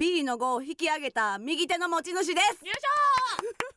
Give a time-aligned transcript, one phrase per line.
[0.00, 2.64] B の5を引き上げた右手の持ち主です。
[2.64, 3.69] よいしょ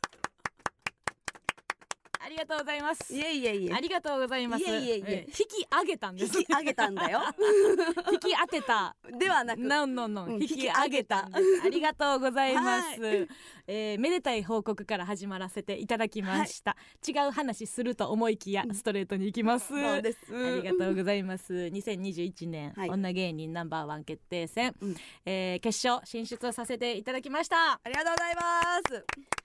[2.24, 3.14] ありがとうございます。
[3.14, 3.74] いえいえいえ。
[3.74, 4.64] ありがとうございます。
[4.64, 5.06] いえいえいえ。
[5.08, 6.40] え引き上げたんです。
[6.40, 7.22] 引き上げたんだよ。
[8.14, 8.96] 引き当てた。
[9.20, 9.60] ではなく。
[9.60, 11.28] ノンノンノンうん引き上げた。
[11.28, 13.28] ありがとうございます、は
[13.68, 16.78] えーめでたい報告から始まらせていただきました、
[17.08, 19.68] 違う話すると思いきやストレートに行きます。
[19.68, 20.20] そうです。
[20.32, 21.54] ありがとうございます。
[21.54, 22.90] 2021年、はい。
[22.90, 24.96] 女芸人ナンバーワン決定戦、うん。
[25.26, 27.74] えー決勝進出させていただきました。
[27.74, 28.42] ありがとうございま
[28.90, 29.43] す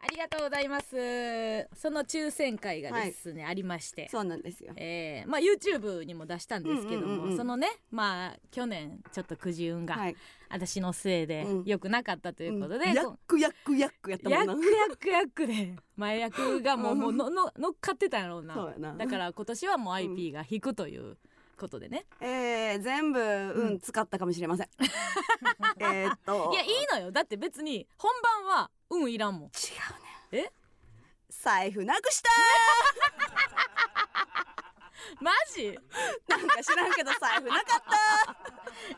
[0.00, 0.86] ありがとうございます。
[1.74, 4.08] その抽選会がですね、ありまして。
[4.08, 4.72] そうなんですよ。
[4.76, 7.36] えーまあ YouTube にも出したんですけども、うんうんうんうん。
[7.36, 10.16] そのねまあ去年ちょっとくじ運がはい。
[10.50, 11.64] 私のせいでうん。
[11.64, 12.94] 良くなかったということで、うん。
[12.94, 14.52] ヤこックヤックヤックやったもんな。
[14.52, 18.54] ヤックヤックヤックで前役がもう もうのの乗っかってたんやろうな。
[18.54, 18.94] そうやな。
[18.94, 21.16] だから今年はもう IP が引くという
[21.58, 23.80] ことでね、えー、全部うん。
[23.80, 24.68] 使ったかもしれません。
[25.82, 26.50] えーっと。
[26.52, 27.10] いやいいのよ。
[27.10, 29.48] だって別に本番は運いらんもん。
[29.48, 29.50] 違
[30.32, 30.52] うねえ？
[31.30, 32.30] 財布なくした
[35.20, 35.62] マジ？
[35.62, 35.74] ー
[36.28, 38.36] なんか知らんけど財布なかった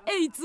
[0.13, 0.43] えいつ？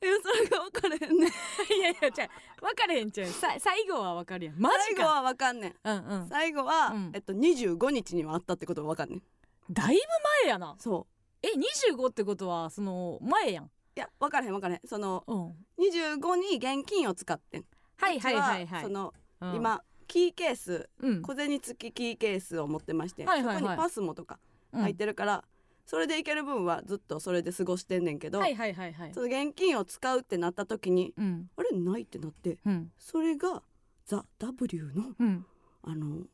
[0.00, 1.28] えそれが分かれへんねん。
[1.28, 1.32] い
[1.80, 2.28] やいやじゃ
[2.60, 3.28] 分かれへんちゃう。
[3.30, 4.56] さ最後は分かるやん。
[4.56, 4.84] マジか。
[4.84, 5.76] 最後は分かんねん。
[5.84, 6.28] うんうん。
[6.28, 7.10] 最後は、うん。
[7.14, 9.22] えっと25日にはあったってことが分かんねん。
[9.70, 10.00] だいぶ
[10.44, 10.76] 前やな。
[10.78, 11.12] そう。
[11.42, 13.64] え25ってことはその前やん。
[13.64, 14.80] いや分からへん分からへん。
[14.86, 15.66] そのうん。
[15.78, 17.66] 25に現金を使ってん
[17.98, 18.82] はいはいはいはい。
[18.82, 19.54] その、うん。
[19.56, 21.22] 今キーケースうん。
[21.22, 23.58] 小銭付きキーケースを持ってまして、はいはいはい。
[23.58, 24.38] そこにパスモとか
[24.72, 24.82] うん。
[24.82, 25.44] 入ってるから、
[25.84, 29.14] それでいける分はずっとそれで過ごしてんねんけど、はいはいはいはい。
[29.14, 31.50] その現金を使うってなった時にうん。
[31.56, 32.90] あれないってなってうん。
[32.98, 33.62] それが
[34.06, 35.46] 「ザ・ w のうん。
[35.82, 36.26] あの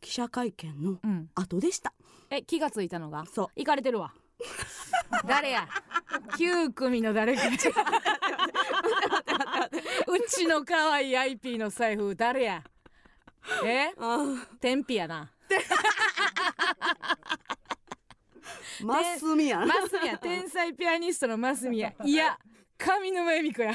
[0.00, 1.30] 記者会見のうん。
[1.34, 1.92] 後でした。
[2.30, 3.24] え気がついたのが？
[3.26, 3.48] そう。
[3.56, 4.12] 行かれてるわ
[5.26, 5.68] 誰や
[6.36, 7.42] ？9組の誰か。
[10.06, 12.62] うちの可愛い IP の財布誰や？
[13.64, 13.92] え？
[13.98, 15.30] あ天日やな。
[18.80, 19.66] ーマスミやな。
[19.66, 22.38] マスミヤ天才ピアニストのマスミヤいや
[22.76, 23.74] 上沼恵美子や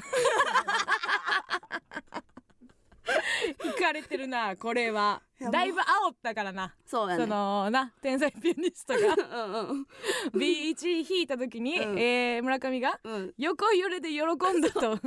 [3.63, 5.21] 行かれてるなこれは。
[5.51, 6.73] だいぶ煽ったからな。
[6.85, 7.25] そそうやね。
[7.25, 8.99] のな天才ピアニストが。
[9.45, 9.87] うんうん
[10.33, 11.99] B1 弾いた時に、うん。
[11.99, 13.33] えー村上がうん。
[13.37, 14.99] 横揺れで喜んだと。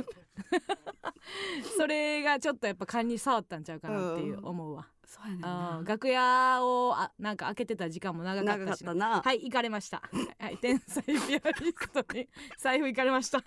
[1.77, 5.35] それがちょっとやっぱ勘に触ったんちゃうかなっていう思うわ、そうや
[5.79, 10.01] ね楽屋をあなんか開けてた時間も長かったしったな、はい行かれました。
[10.39, 13.43] はい天才ピアニストに財布行かれました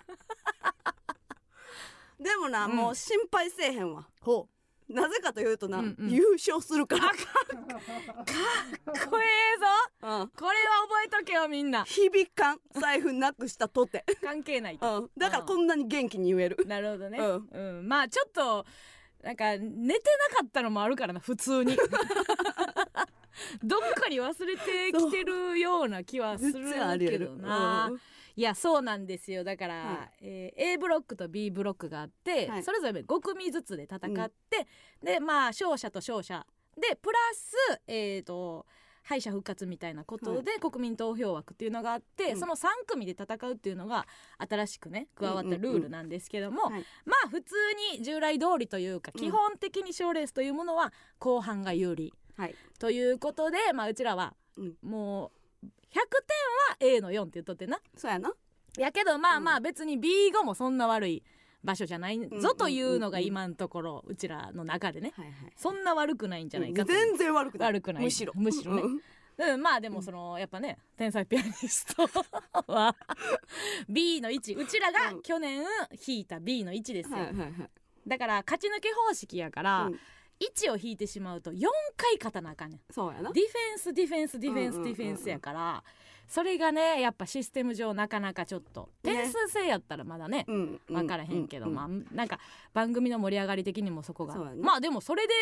[2.21, 2.75] でもな、うん。
[2.75, 4.07] もう心配せえへんわ。
[4.21, 4.47] ほ
[4.87, 6.09] なぜかというとな、うんうん。
[6.09, 7.15] 優勝するから、うこ
[9.17, 9.65] れええぞ。
[10.01, 11.83] うん、これは覚えとけよみんな。
[11.85, 15.03] 響かん財布なくしたとて、 関係ないと。
[15.03, 16.65] うん、だからこんなに元気に言える。
[16.67, 17.87] なるほどね、ううん。
[17.87, 18.65] まあちょっと
[19.23, 21.77] なんか寝てなかったのもあるからな普通に。
[23.63, 28.01] どっかに忘れてきてるような気はするありえるけどな、うん
[28.41, 29.43] いやそうなんですよ。
[29.43, 32.63] だから、はえー A ブロックと B ブロックがあって、はい。
[32.63, 34.65] それぞれ5組ずつで戦って、
[35.03, 36.43] でまあ勝者と勝者。
[36.75, 38.65] でプラスえっ、と
[39.03, 42.39] 敗者復活みたいなことで国民投票枠っていうのがあって、うん。
[42.39, 44.07] その3組で戦うっていうのが
[44.39, 46.83] 新しくね加わったルールなんですけども、はい。
[47.05, 47.53] まあ普通
[47.95, 55.40] に従来通りというか、うん基本的に賞レースというものは後半が有利はい、ということで、まあ、うちらはうん、もう100
[55.99, 57.79] 点は A の4って言っとってな。
[57.95, 58.33] そうやな。
[58.77, 61.23] やけどまあまあ別に B5 もそんな悪い
[61.63, 65.13] 場所じゃないんぞというのが今のところうちらの中でね。
[65.15, 66.91] はいはいそんな悪くないんじゃないかと。
[66.91, 67.67] 全然悪くない。
[67.69, 68.03] 悪くない。
[68.03, 68.33] むしろ。
[68.35, 68.81] むしろね。
[68.83, 68.99] うん
[69.53, 72.07] うん、まあでもそのやっぱね天才ピアニスト
[72.67, 72.95] は
[73.89, 74.53] B の位置。
[74.53, 75.21] うちらがうん。
[75.21, 77.51] 去年弾いた B の位置ですよ、はいはいはい。
[78.07, 79.99] だから勝ち抜け方式やから、うん
[80.41, 82.79] 1を引いてしまうと4回勝たなあかんねん。
[82.91, 83.31] そうやな。
[83.31, 85.83] ディフェンスディフェンスディフェンスディフェンスやから
[86.27, 89.13] それがねやっぱシステム上なかなかちょっとね。
[89.13, 92.39] 点数制やったらまだねうん分からへんけど、うまあなんか
[92.73, 94.35] 番組の盛り上がり的にもそこが。
[94.35, 95.33] ねまあでもそれで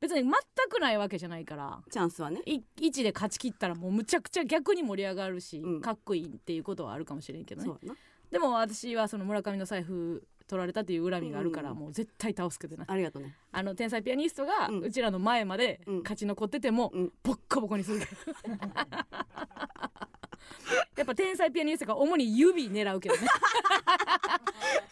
[0.00, 0.32] 別に全
[0.70, 2.40] くないわけじゃないからチャンスはね。
[2.46, 5.80] い1で勝ち切ったらもうむちゃくちゃ逆に盛り上がるし、うん。
[5.80, 7.72] かっこいいっていうことはあるかもしれんけどね。
[8.30, 12.84] でも私はその村上の財布取られたっていう恨みがあるから、うんもう絶対倒すけどな。
[12.88, 13.36] ありがとうね。
[13.52, 15.98] あの天才ピアニストがうちらの前までうん。
[15.98, 17.12] 勝ち残ってても、うん。
[17.22, 18.00] ボッコボコにする。
[20.96, 23.20] やっぱ天才ピアニストが主に指狙うけどね。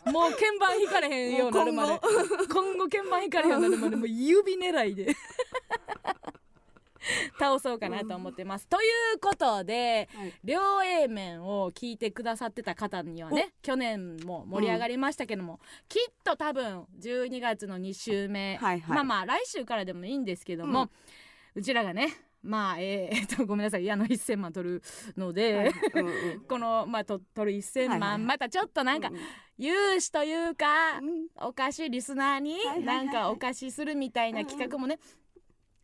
[0.12, 2.00] もう鍵盤弾かれへんようになるまで。
[2.52, 5.16] 今後鍵盤弾かれへんようになるまでもう指狙いで
[7.38, 8.66] 倒そうかなと思ってます。
[8.66, 10.32] ということではい。
[10.44, 18.96] 両 A 面を聞いてくださってた方にはね去年も盛り上がりましたけども、きっと多分12月の2週目、はいはい。
[18.96, 20.90] まあまあ来週からでもいいんですけども、
[21.54, 22.12] うちらがね
[22.42, 24.82] まあえーえっとごめんなさいあの1000万取る
[25.16, 26.40] ので、はいうんうん。
[26.46, 28.18] このまあと取る1000万、はいはいはい。
[28.20, 29.16] またちょっとなんかうん
[29.58, 31.28] 融資というか、うん。
[31.36, 34.98] お菓子リスナーになんかお貸しするみたいな企画もね、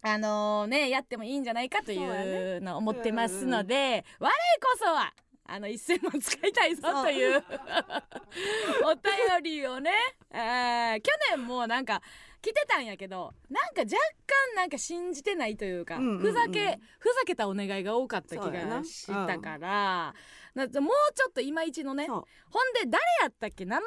[0.02, 5.12] あのねやってもいいんじゃないかといそうのを思ってますので、我こそは
[5.46, 7.42] あの1000万使いたいぞという
[8.84, 9.90] お便りをね、
[10.30, 12.02] えー去年もなんか
[12.40, 13.90] 来てたんやけどなんか若
[14.26, 16.18] 干なんか信じてないというか、うんうんうん。
[16.20, 20.14] ふざけふざけたお願いが多かった気がしたから、
[20.54, 23.64] なもうちょっといまいちのねそほんで誰やったっけ？
[23.64, 23.84] 名前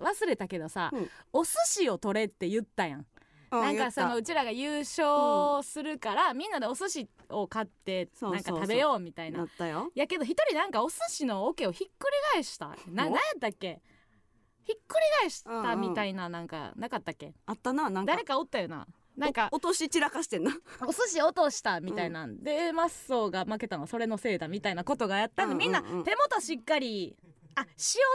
[0.00, 1.10] 忘忘れたけどさ、うん。
[1.32, 3.06] お寿司を取れって言ったやん、う
[3.50, 9.38] なんかそのうちらが優勝するから、みんなでお寿司を買ってなんか食べようみたいな。
[9.38, 9.90] たなったよ。
[9.94, 12.66] やけど一人なんかお寿司の桶をひっくり返した。
[12.88, 13.80] なお何やったっけ？
[14.64, 18.12] ひっくり返しうんうんたみたいななんかなかったっけ、あったななんか。
[18.12, 18.86] 誰かおったよな。
[19.16, 20.50] なんかお落とし散らかしてんな。
[20.86, 25.84] お寿司落としたみたいなんで、マッソーが負けたのはそれのせいだみたいなことがやったんで、うんうんうん。
[25.84, 27.16] みんな手元しっかり
[27.56, 27.66] あ塩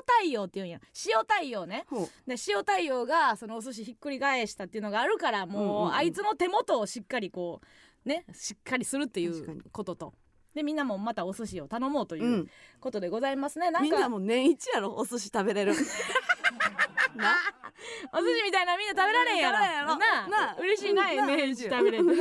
[0.06, 0.80] 対応って言うんや。
[1.06, 1.86] 塩対応ね。
[2.26, 5.94] で塩対応がそのお寿司ひっくり返したっていうのがあるからもう,、うんうんうん。
[5.96, 7.60] あいつの手元をしっかりこ
[8.06, 10.14] うねしっかりするっていうことと。
[10.54, 12.48] でみんなもまたお寿司を頼もうといううん。
[12.80, 15.74] ことでございますね、なんみんなかもう年一やろお寿司食べれる。
[17.16, 17.36] な？
[18.14, 19.60] お寿司みたいなみんな食べられんやろ。
[19.60, 19.98] やろ。
[19.98, 21.18] なあなあ嬉しいなうん。
[21.18, 22.14] なあ年一食べれてな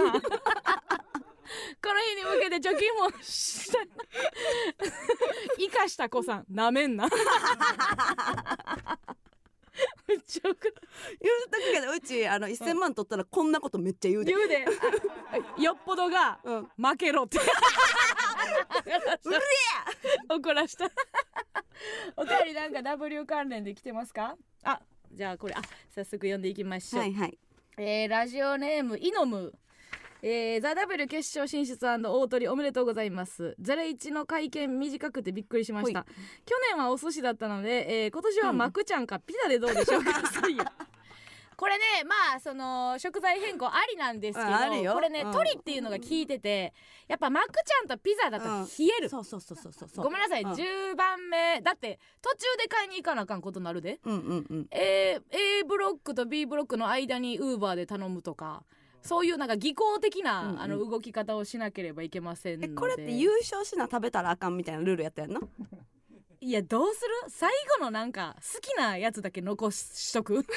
[1.50, 3.78] 日に向けて貯金もした
[5.58, 6.44] 生かした子さん。
[6.50, 7.08] なめんな。
[10.06, 10.70] めっちゃ言うとく
[11.72, 14.34] けどうちあの1000万取ったらこんなことめっちゃ言うで。
[14.34, 14.66] 言うで。
[14.66, 16.68] あよっぽどがうん。
[16.76, 17.38] 負けろって。
[20.28, 20.90] 怒らした。
[22.16, 24.36] お便りなんか W 関連で来てますか？
[24.64, 24.80] あ
[25.12, 25.62] じゃあこれあ
[25.94, 27.38] 早速読んでいきましょう、はいはい。
[27.78, 29.54] えーラジオネームイノム
[30.22, 33.54] えー、ザ・ W 決勝進出大鳥おめでとうございます。
[33.58, 36.00] ゼレイチの会見短くてびっくりしました。
[36.00, 36.06] ほ
[36.44, 40.12] 去年はお寿司だったので、えー今年はマクちゃんかピザでどうでしょうか、
[41.56, 45.32] これねまあその食材変更ありなんですけどこれね、うん。
[45.32, 46.72] 鳥っていうのが効いてて
[47.06, 48.64] やっぱマクちゃんとピザだとうん。
[48.64, 49.88] 冷える、そうそうそうそうそう。
[49.88, 50.52] そうごめんなさい、うん。
[50.52, 51.60] 10番目。
[51.60, 54.00] だって途中で買いに行かなあかんことになるで。
[54.04, 54.68] うんうんうん。
[54.70, 58.64] A, A ブロックと B ブロックの間にウーバーで頼むとか
[59.02, 60.60] そういうなんか技巧的な、うんうん。
[60.60, 62.72] あの動き方をしなければいけませんので。
[62.72, 65.40] えこれって優勝しな食べたらあかんみたいなルールやったやんな
[66.42, 67.30] いやどうする？
[67.30, 70.42] 最後のなんか好きなやつだけ残しとく。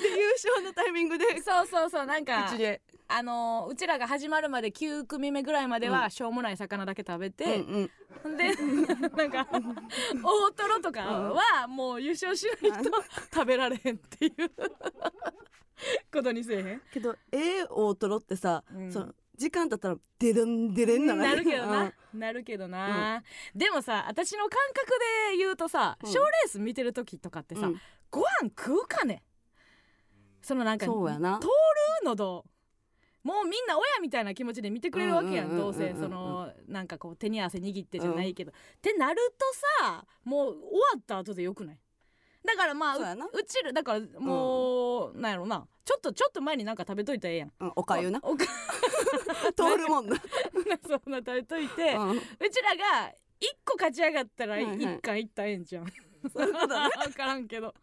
[0.00, 2.80] で優勝のタイミングでそうそうそうなんか口で。
[3.08, 7.90] あのうちらが始まるまで9組目ぐらいまではしょうもない魚だけ食べて、うん
[8.24, 8.36] うん。
[8.38, 8.54] で
[9.14, 9.46] なんか
[10.24, 12.90] 大トロとかはもう優勝しないと
[13.34, 14.32] 食べられへんっていう
[16.12, 16.82] ことにせえへん？
[16.92, 18.92] けどええ大トロってさ、うん。
[18.92, 23.22] その時間経ったらデレンデレンなのなるけどな、なるけどな、
[23.54, 23.82] でも。
[23.82, 24.90] さ私の感覚
[25.30, 26.10] で言うとさうん。
[26.12, 27.80] 賞、ーレース見てる時とかってさ、うん。
[28.10, 29.22] ご飯食うかね？
[30.42, 31.38] そのなんかそうやな。
[31.40, 31.46] 通
[32.02, 32.44] るのど
[33.22, 35.94] もうみんな親みたいな気持ちで見てくれるわけやんうんうんうんうんどうせ。
[35.94, 41.78] そのなんかこう手に汗握ってじゃないけど、ってなるとさもう終わった後でよくない？
[42.44, 43.26] だからまあそうやな。
[43.26, 45.66] ううちらだからもう、なんやろな。
[45.84, 47.52] ちょっとちょっと前になんか食べといたらええやん。
[47.60, 48.20] うん、おかゆな。
[48.22, 48.44] お おか
[49.56, 50.16] 通るもんな、
[50.86, 52.20] そんな食べといて、うん、う
[52.50, 54.76] ちらが一個勝ち上がったらはいはい。
[54.76, 55.86] 一貫いったらええんじゃん。
[56.32, 56.88] そういうことね。
[57.04, 57.74] 分からんけど。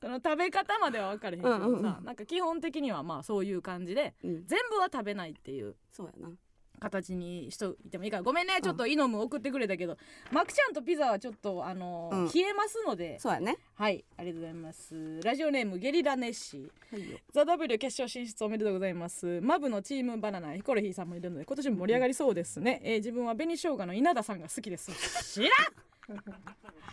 [0.00, 1.82] その食べ方までは分からへんけどさ、うんうんうん。
[1.82, 5.76] なんか基本的にはまあそういう感じでうん、全部は食べないっていう。
[5.90, 6.30] そうやな
[6.78, 8.22] 形にしといてもいいから。
[8.22, 8.60] ごめんね。
[8.62, 9.96] ちょっとイノム送ってくれたけど、
[10.32, 12.28] マクちゃんとピザはちょっとあのーうん。
[12.28, 13.18] 冷えますので。
[13.18, 13.56] そうやね。
[13.74, 14.04] はい。
[14.16, 15.20] ありがとうございます。
[15.22, 16.70] ラジオネームゲリラネッシ。
[16.92, 17.18] ーはいよ。
[17.32, 19.40] ザ・ W 決勝進出おめでとうございます。
[19.40, 24.92] マブのチームバナナヒコロヒーさんもいるので今年も盛り上がりそうですね、えー自分は紅生姜の稲田さんが好きです。
[25.34, 25.50] 知らん。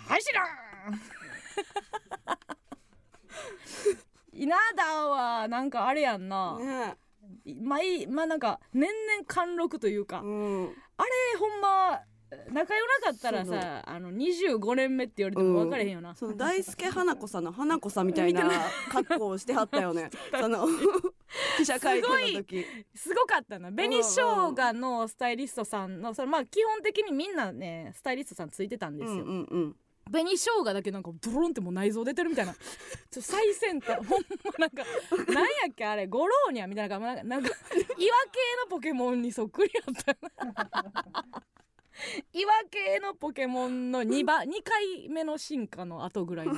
[0.07, 0.45] はい知らん。
[4.33, 6.95] 稲田はなんかあれやんな、ね
[7.61, 10.75] まあいいまあなんか年々貫禄というか、うん。
[10.97, 11.09] あれ
[11.39, 12.01] ほんま
[12.51, 18.49] 仲良なかったらさあの25年目って言われても分かれへんよな、その大輔花子さんの花子さんみたいな
[18.89, 20.09] 格好をしてはったよね。
[20.39, 20.67] その
[21.57, 22.65] 記者会見の時。
[22.95, 23.71] すごかったな。
[23.71, 24.11] 紅生
[24.55, 29.75] 姜のスタイリストさんのそれまあ基本的にみんなねスタイリストさんついてたんですよ、うんうんうん
[30.11, 32.53] 紅生姜だけなんかドロンってもう内臓出てるみたいな。
[33.09, 33.97] ちょ最先端。
[34.05, 34.83] ほんまなんか
[35.33, 36.07] なんやっけあれ。
[36.07, 36.99] ゴローニャみたいな。
[36.99, 37.49] なんかなんか
[37.97, 40.17] 岩系のポケモンにそっくりやった
[42.33, 46.55] 岩系のポケモンの2番2回目の進化の後ぐらいの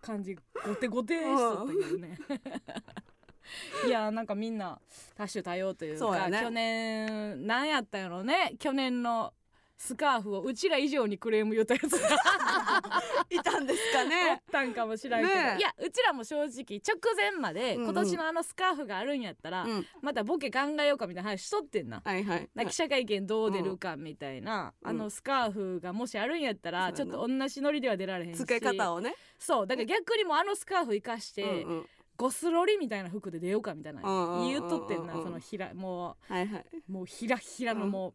[0.00, 2.18] 感じゴテゴテしとったけどね。
[3.86, 4.78] いやなんかみんな
[5.14, 8.54] 多種多様というか去年なんやったんやろね。
[8.58, 9.32] 去年の
[9.78, 11.92] スカーフをうちら以上にクレーム言ったやつ。
[11.92, 12.18] が
[13.30, 15.58] いたんですかおっねたんかもしらんけど、ねえ。
[15.58, 16.46] いやうちらも正直
[16.84, 17.90] 直前までうんうん。
[17.90, 19.86] 今年のあのスカーフがあるんやったら、うん。
[20.02, 22.02] またボケ考えようかみたいな話しとってんな。
[22.04, 22.24] はい。
[22.24, 22.48] はい。
[22.56, 24.88] な記者会見どう出るかみたいな、うん。
[24.90, 28.38] あのスカーフがもしあるんやったら、ちょっと同じノリでは出られへんし。
[28.38, 29.14] 付け方をね。
[29.38, 29.66] そう。
[29.66, 31.88] だから逆にもうあのスカーフ生かして、うんうん。
[32.16, 36.66] ゴスロリみたいな服で出ようかみたいなうんうんうんうん言うとってんなそのひらもはいはい。
[36.88, 38.14] うもうひらひらのもう、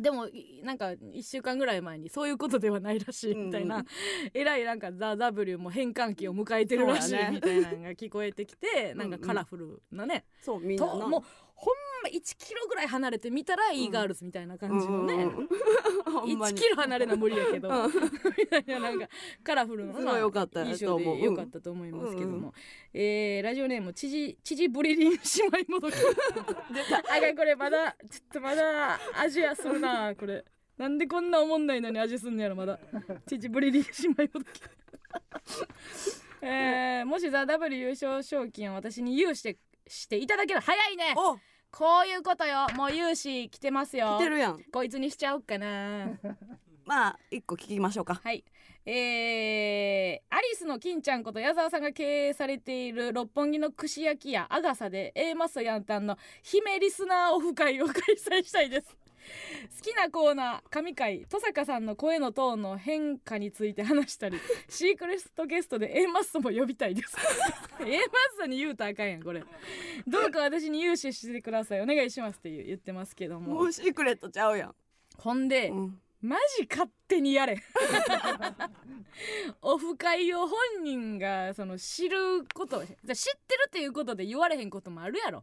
[0.00, 3.86] でもいなんか1週間ぐらい前にそういうことではないらしいみたいな、うん
[4.34, 7.18] えらいなんか「ザ・ w も変換期を迎えてるらしい。
[7.30, 10.86] みたいなのが聞こえてきてなんかカラフルなね、そうみんな。
[10.86, 11.22] もう
[11.54, 15.20] ほんま1キロぐらい離れて見たら e ガールズみたいな感じのね、うん。
[15.20, 15.48] うんうん
[16.12, 16.60] ほんま1に。
[16.60, 17.90] キロ離れな無理やけど、うん。
[18.36, 19.08] みたいななんか
[19.44, 21.16] カラフルなすごい良かったと思う。
[21.16, 22.52] で良かったと思いますけども、うんう
[22.94, 25.18] えーラジオネームちじちじブリリン姉
[25.64, 30.44] 妹もどきあかんこれまだちょっとまだ味やするなこれ。
[30.78, 32.78] なんでこんなおもんないのに味すんのやろまだ。
[33.28, 34.60] ちじブリリン姉妹もどき
[36.44, 40.60] えー、もしザ・ W 優勝賞金を私に融してしていただける。
[40.60, 41.14] 早いね。
[41.16, 41.38] お。
[41.70, 42.66] こういうことよ。
[42.76, 44.16] もう融資来てますよ。
[44.18, 44.62] 来てるやん。
[44.72, 46.18] こいつにしちゃおっかな。
[46.84, 48.20] まあ一個聞きましょうか。
[48.22, 48.44] はい。
[48.84, 58.96] えー、アリスの金ちゃんこと矢沢さんが経営されている六本木の串焼き屋アガサで A マストヤンタンの姫リスナーオフ会を開催したいです
[59.76, 64.38] 好きなコーナー神回登坂さんの声のトーンの変化について話したり
[64.68, 67.16] シークレットゲストで A マストも呼びたいです。
[67.80, 68.02] A マ
[68.32, 69.44] ストに言うたらあかんやんこれ。
[70.06, 71.80] どうか私に融資してください。
[71.80, 73.54] お願いしますって言ってますけども。
[73.54, 74.74] もうシークレットちゃうやん。
[75.18, 76.00] ほんで、うん。
[76.22, 77.60] マジ勝手にやれ。
[79.60, 85.42] オフ会を本人がその知ること知ってるっていうことで言われへんこともあるやろ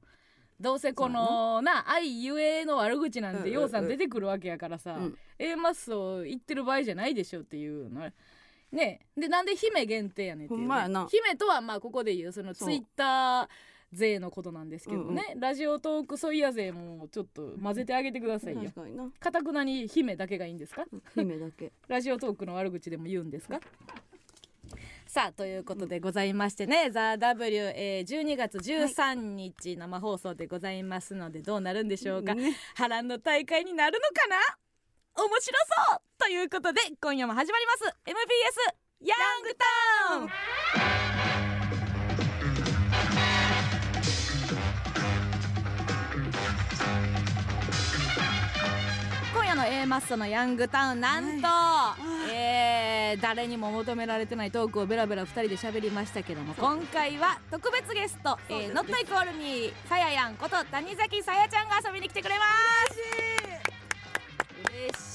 [0.59, 3.49] どうせこのな愛ゆえの悪口なんうんうんうん。
[3.49, 5.17] てようさん出てくるわけやからさ、うん。
[5.37, 8.01] A マッソ言ってる場合じゃないでしょっていうの
[8.71, 8.99] ね。
[9.17, 10.65] でなんで姫限定やねんっていう、ね、
[11.09, 13.47] 姫とはまあここで言うそのツイッター
[13.91, 18.61] 勢のことなんですけどね、ラジオトークソイヤ勢もちょっと混ぜてあげてくださいよ。
[19.19, 20.85] かたくなに姫だけがいいんですか？
[21.15, 21.71] 姫だけ。
[21.87, 23.59] ラジオトークの悪口でも言うんですか？
[25.09, 35.23] さあということでございましてね「ザ・ w えー、12月13日生放送でございますのでどうなるんでしょうか、ね波乱の大会になるのかな？
[35.23, 35.57] 面白
[35.89, 36.01] そう！
[36.19, 37.85] ということで今夜も始まります。
[38.05, 38.19] MBS
[39.01, 39.55] ヤング
[40.05, 40.15] タ
[41.15, 41.18] ウン
[49.59, 51.47] の A マッソのヤングタウンなんと、
[52.31, 62.45] えー誰にも求められてないトークをベラベラ2人で喋りましたけども今回は特別ゲスト「えー、ノットイコールにさややんこと谷崎さやちゃんが遊びに来てくれま
[62.93, 63.79] す。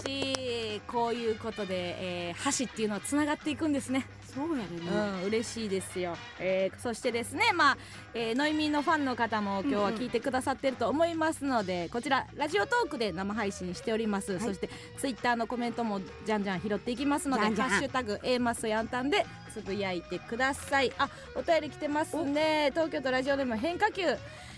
[0.04, 0.80] 嬉しい。
[0.80, 4.90] こういうことで、えー箸っていうのはつながっていくんですねそうやでね。
[4.90, 7.76] うん、嬉しいですよ、えーそしてですねまあ、
[8.14, 17.68] えーノイミーのファンの方も今日は聞いてくださってると思いますので、こちらラジオトークで生配信しております、そしてツイッターのコメントもじゃんじゃん拾っていきますのでじゃんじゃん。
[17.68, 20.92] ハッシュタグ A マスヤンタンでつぶやいてください。
[20.98, 22.70] あお便り来てますね。
[22.72, 24.02] 東京都ラジオでも変化球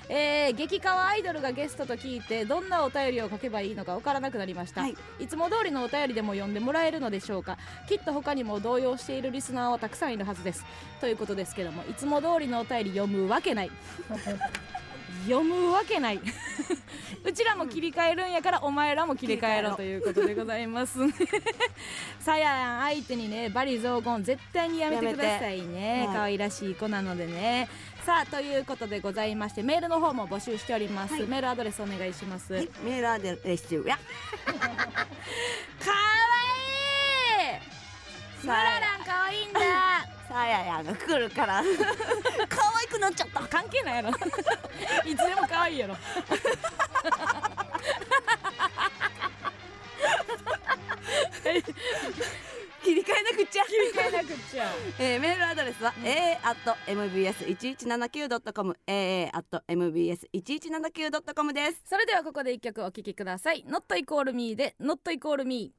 [0.09, 4.97] えー激カワアイドルがゲストと聞いてどんなお便りを書けばいいのかわからなくなりました、はい。
[5.19, 7.59] いつも通りのお便りでも読んでもらえるのでしょうか。
[7.89, 10.65] きっと他にも動揺しているリスナーはたくさんいるはずです。
[11.01, 13.71] ということですけどもいつも通りのお便り読むわけない。
[15.27, 16.21] 読むわけない。
[17.25, 21.05] うちらも切り替えるんやからお前らも切り替えろということでございます。
[21.05, 21.13] ね
[22.21, 26.05] さややん相手にねバリ雑言絶対にやめてくださいね。
[26.07, 26.17] はい。
[26.17, 27.69] 可愛らしい子なのでね
[28.07, 31.27] さあということでございましてメールの方も募集しております、はい。
[31.27, 32.69] メールアドレスお願いします、はい。
[32.85, 33.99] メールアドレスや。
[34.47, 34.61] かわ
[37.43, 37.57] い
[38.45, 38.47] い。
[38.47, 39.61] ムラランかわいいんだ。
[40.29, 41.65] さややが来るから。
[42.49, 43.41] 可愛くなっちゃった。
[43.49, 44.11] 関係ないやろ。
[44.11, 44.15] い
[45.17, 45.97] つでも可愛いやろ
[52.87, 53.65] 切り替えなくちゃ。
[53.65, 61.83] 切り替えなくちゃ、 えー、メールアドレスは、うん、aa.mbs1179.com aa.mbs1179.com です。
[61.85, 65.73] それではここで一曲お聴きください「Not Equal Me」で「Not Equal Me」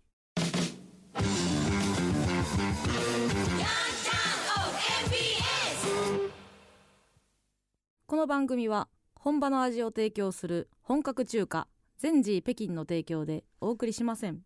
[8.06, 14.44] この番組は本場の味を提供する本格中華全治北京の提供でお送りしません。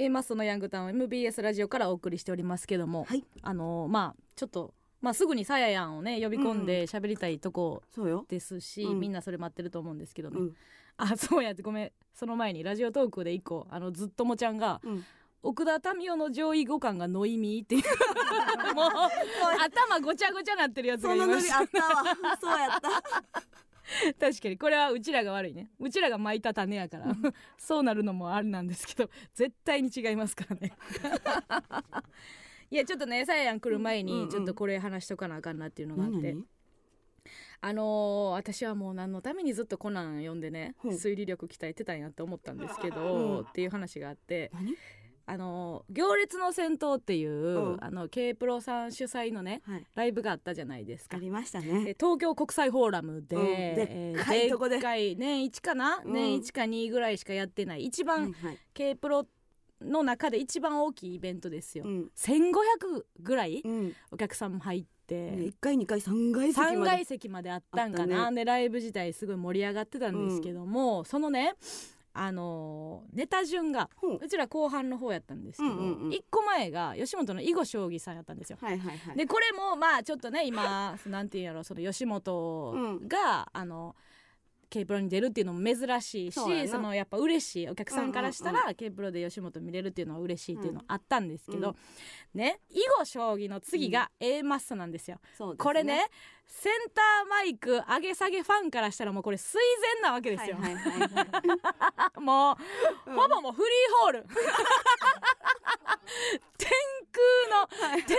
[0.00, 3.22] A マッソのヤングタウン MBS ラジオからお送りしておりますけども、はい。
[3.42, 8.24] あのーまあちょっと、まあ、すぐにさややんをね呼び込んで喋りたいとこそうよ。
[8.26, 9.00] ですし、うん。
[9.00, 10.54] みんなそれ待ってると思うんですけどね、うん。
[10.96, 11.92] あそうやってごめん。
[12.14, 15.04] その前にラジオトークで一個あのずっともちゃんがうん。
[15.42, 17.82] 奥田民生の上位互換がノイミーっていう。
[18.74, 21.60] もう頭ごちゃごちゃなってるやつがいました。
[21.60, 22.38] リあったわ。
[22.40, 23.42] そうやった
[24.18, 24.58] 確かに。
[24.58, 25.70] これはうちらが悪いね。
[25.78, 27.14] うちらが巻いた種やから。
[27.58, 30.72] そうなるのもあれなんですけど絶対に違いますからね。
[32.70, 36.46] いやちょっとねさややん来る前にちょっとこれ話しとかなあかんなっていうのがあって、何
[37.62, 40.88] あのー私はもう何のためにずっとコナン読んでね、う。
[40.88, 43.46] ん推理力鍛えてたんやって思ったんですけど、うん。
[43.46, 44.50] っていう話があって。
[44.54, 44.76] 何？
[45.30, 47.76] あのー行列の戦闘っていう、うん。
[47.80, 49.86] あの K プロさん主催のねはい。
[49.94, 51.16] ライブがあったじゃないですか。
[51.16, 53.46] ありましたえね東京国際フォーラムで、うん。
[53.46, 54.76] えーでっかいとこで。
[54.76, 56.12] っかい年1かな、うん。
[56.12, 58.34] 年1か2ぐらいしかやってない一番
[58.74, 59.26] K プロ
[59.80, 62.10] の中で一番大きいイベントですよ、うん。
[62.16, 63.94] 1500ぐらいうん。
[64.10, 66.76] お客さんも入って、ね一回二回三階席まで。
[66.76, 71.54] 3階席まであったんかあな、ったでライブ自体すごい盛り上がってたんですけども、そのね
[72.12, 74.20] あのーネタ順がほう。
[74.22, 76.10] うちら後半の方やったんですけど、うんうんうん。
[76.10, 78.58] 1個前が吉本の囲碁将棋さんやったんですよ。
[79.16, 83.94] でこれもまあちょっとね今 なんていうんやろその吉本が、あの
[84.70, 91.76] K プロに出るっていうのも珍しいしそのやっぱ嬉しいお客さんからしたら、うん K プロで吉本見れるっていうのは嬉しいっていうのあったんですけど、うん
[92.32, 95.18] ね囲碁将棋の次が A マッソなんですよ。
[95.58, 96.06] これね
[96.50, 99.60] センターマイク上げ下げファンからしたらもうこれ垂
[100.00, 101.06] 涎なわけですよ、はいはいはいは
[102.18, 102.20] い。
[102.20, 102.58] も
[103.06, 103.16] う、うん。
[103.16, 103.70] ほぼもうフリー
[104.02, 104.26] ホール。
[106.58, 106.68] 天
[107.48, 108.18] 空の天空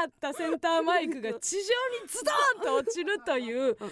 [0.00, 1.60] あったセンターマイクが地上
[2.02, 3.90] にズドンと落ちるというこの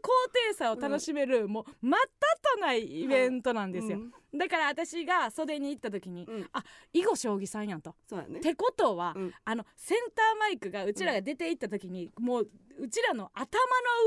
[0.00, 6.48] 高低差を楽しめる、もう全ったとないイベントなんですよ、うんだから私が袖に行った時に、うん。
[6.52, 7.94] あ囲碁将棋さんやんと。
[8.08, 8.38] そうやね。
[8.38, 9.34] ってことは、うん。
[9.44, 13.48] あのセンターマイクがうちらが出て行った時に、もううちらの頭の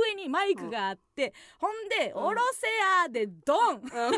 [0.07, 2.23] 上にマイクがあって、ほんで「うん。
[2.23, 2.67] おろせ
[3.03, 4.13] や」でドン、 もうそれで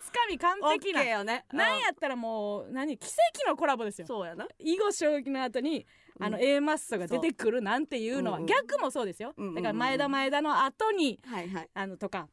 [0.00, 1.04] つかみ完璧な。
[1.04, 1.44] よね。
[1.52, 4.06] なんやったらもう何奇跡のコラボですよ。
[4.06, 4.46] そうやな。
[4.58, 5.86] 囲碁将棋の後に
[6.20, 9.34] あのうん A マッソが出てくるなんていうのは逆もそうですよ。
[9.36, 9.54] うんうんうん。
[9.56, 11.70] だから前田前田の後にはいはい。
[11.74, 12.28] あのとか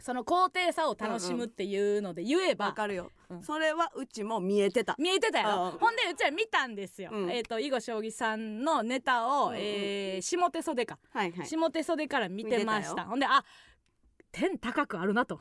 [0.00, 3.10] その高低差を楽しむっていうので言えばわかるよ。
[3.30, 3.42] うん。
[3.42, 4.94] それはうちも見えてた。
[4.98, 5.64] 見えてたやろ？
[5.72, 7.10] うんほんでうちら見たんですよ。
[7.12, 7.30] うん。
[7.30, 10.98] えっと囲碁将棋さんのネタをうんうんえー下手袖か。
[11.12, 11.46] はいはい。
[11.46, 13.04] 下手袖から見てました。
[13.04, 13.42] ほんであ
[14.36, 15.40] 天高くあるなと。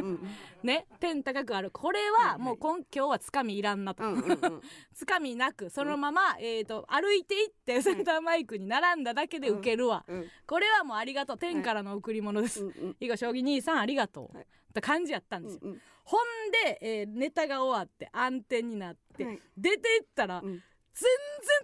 [0.62, 1.70] ね天高くある。
[1.70, 4.04] これはもう今今日はつかみいらんなと。
[4.92, 10.30] つかみなくそのまま、えー、と歩いていってセンターマイクに並んだだけでウケるわ、うん。
[10.46, 11.38] これはもうありがとう。
[11.38, 12.96] 天からの贈り物です、うんうん。
[13.00, 14.44] 囲碁将棋兄さんありがとう、はい。
[14.44, 15.82] って感じやったんですよ、うんうん。
[16.04, 16.20] ほん
[16.50, 19.40] で、えーネタが終わって暗転になって、はい。
[19.56, 20.50] 出ていったら、うん。
[20.52, 21.10] 全然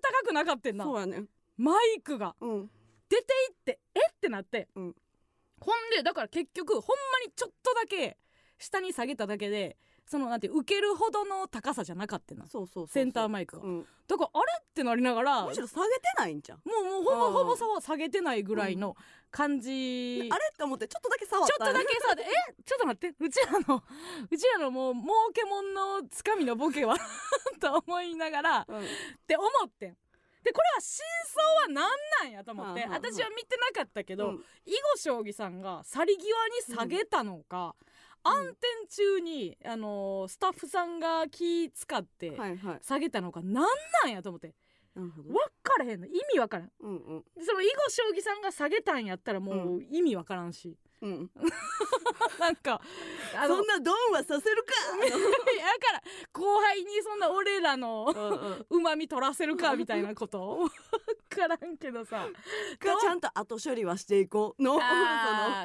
[0.00, 0.86] 高くなかったんな。
[1.58, 2.34] マイクが。
[2.40, 2.70] うん。
[3.10, 4.96] 出ていってえってなって、うん
[5.62, 8.18] ほんでだから結局ほんまにちょっとだけ
[8.58, 13.86] 下に下げただけでそのなんて受けるほどの高さじゃなかったなそうそうそうセンターマイクが、うん。
[14.08, 18.96] だからあれってなりながらもむしろ下げてないんじゃんうもうほぼうんほぼさ下げてないぐらいの
[19.30, 22.54] 感じ、あれって思ってちょっとだけ触っちょったとだけさでえ？
[22.64, 23.82] ちょっと待ってうちらの
[24.30, 26.96] うちらのもう儲けもんのつかみのボケは？
[27.60, 28.78] と思いながらうん。
[28.80, 28.82] っ
[29.26, 29.96] て思ってん
[30.44, 31.88] でこれは真相は何
[32.22, 34.34] なんやと思って私は見てなかったけど、うん。
[34.34, 34.38] 囲
[34.96, 37.76] 碁将棋さんが去り際に下げたのか、
[38.24, 38.32] うん。
[38.32, 42.78] 暗転中に、あのースタッフさんが気使ってはいはい。
[42.82, 43.66] 下げたのか何
[44.04, 44.54] なんやと思って。
[44.94, 45.08] 分
[45.62, 46.06] からへんの。
[46.06, 46.70] 意味分からん。
[46.80, 47.24] うんうん。
[47.44, 51.30] その囲碁将棋さんが下げたんやったらもう意味分からんし、うん。
[52.38, 52.80] なんか
[53.46, 54.72] そんなドンはさせるか！
[55.02, 58.06] だから後輩にそんな俺らの
[58.70, 60.68] うまみ取らせるかみたいなこと？
[60.68, 60.70] 分
[61.28, 62.26] からんけどさ。
[62.78, 64.62] がちゃんと後処理はしていこう。
[64.62, 64.80] の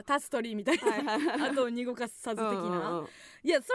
[0.05, 1.15] タストリーみたいそのはいは
[1.47, 1.51] い。
[1.51, 3.07] 後を濁かさず的な、うんうんうん。
[3.43, 3.73] いやそ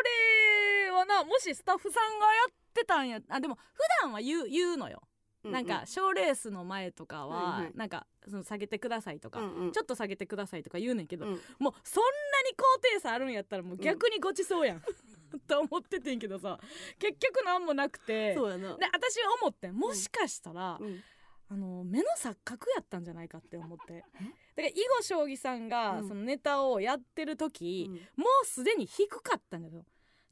[0.84, 3.60] れはなもしスタッフさんがやってたんやあでも普
[4.02, 5.02] 段は言う言うのよ、
[5.44, 9.40] なんか賞レースの前とかは、なんかその下げてくださいとか、
[9.72, 11.32] ちょっと下げてくださいとか言うねんけど、うん。
[11.32, 14.82] もうそんなに高低差あるんやったらもう逆にごちそうやん、
[15.48, 16.58] と思っててんけどさ
[16.98, 18.76] 結局なんもなくてそうやな。
[18.76, 21.02] で私は思ってんもしかしたら、うん。
[21.48, 24.04] あの目の錯覚やったんじゃないかって思って。
[24.54, 26.08] だから囲碁将棋さんがうん。
[26.08, 29.84] そのネタをやってる時、もうすでに低かったんだよ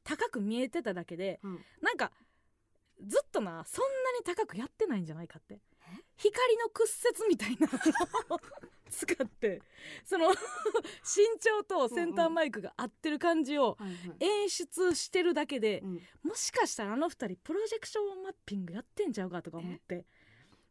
[0.04, 1.64] 高く見えてただけでうん。
[1.80, 2.12] なんか
[3.06, 5.60] ずっとなそんなに高くやってないんじゃないかって。
[6.16, 8.40] 光の屈折みたいなのを
[8.90, 9.62] 使って
[10.04, 10.36] その身
[11.40, 13.76] 長とセンターマイクが合ってる感じを
[14.20, 16.00] 演出してるだけでうん。
[16.22, 20.04] もしかしたらあの二人プロジェクションマッピングやってんちゃうかとか思って。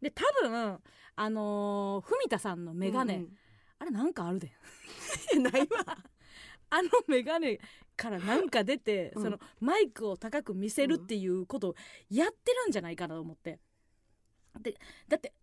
[0.01, 0.81] で多分
[1.15, 3.37] あのー文田さんの眼鏡、うん
[3.81, 4.51] あれなんかあるで。
[5.35, 5.67] うんないわ。
[6.69, 7.59] あの眼鏡
[7.99, 9.23] からなんか出て、うん。
[9.23, 11.75] そのマイクを高く見せるっていうことを
[12.09, 13.59] やってるんじゃないかなと思って。
[14.61, 14.75] で
[15.07, 15.33] だって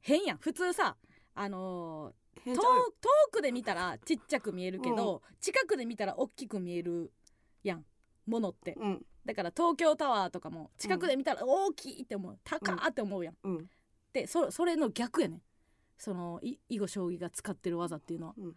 [0.00, 0.38] 変やん。
[0.38, 0.96] 普通さ
[1.34, 2.56] あのー遠
[3.30, 7.12] くで見たらちっちゃく見えるけど、近くで見たら大きく見える
[7.62, 7.84] やん。
[8.26, 8.74] ものって。
[8.78, 9.06] うん。
[9.24, 12.38] だから東京タワーとかも近くで見たら大きいって思う。
[12.42, 13.70] 高ーって思うやん、うん。
[14.12, 15.42] でそそれの逆やねん。
[15.98, 18.56] そのい囲碁将棋が使ってる技っていうのは、うん。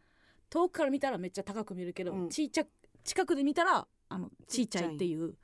[0.49, 2.29] 遠くから見たらめっちゃ高く見えるけど、うん。
[2.29, 2.65] ちっちゃ
[3.05, 5.35] 近くで見たらあのちっちゃいっていう。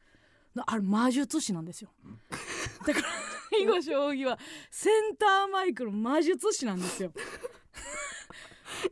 [0.53, 1.91] なあれ魔術師なんですよ。
[2.85, 4.37] だから囲碁将棋は
[4.69, 7.13] センターマイクの魔術師なんですよ。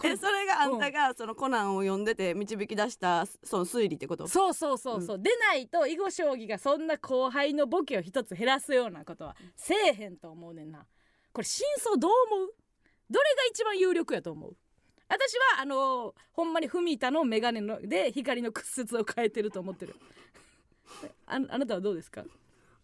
[0.04, 4.28] えそれがあんたがそのコナンを読んでて導き出したその推理ってこと？
[4.28, 10.86] そうそうそうそう、でないと囲碁将棋がそんな後輩のボケを一つ減らすようなことはせえへんと思うねんな。
[11.34, 12.54] これ真相どう思う？
[13.10, 14.56] どれが一番有力やと思う？
[15.10, 19.96] 私はあのーほんまに文田の眼鏡ので光の屈折を変えてると思ってる。
[21.28, 22.24] ああなたはどうですか、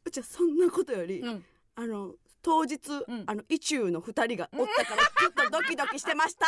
[0.03, 3.23] うちはそんなことより、うん、あの当日、ん。
[3.25, 6.45] あの意中の二人がおったからちょっとドキドキしてました。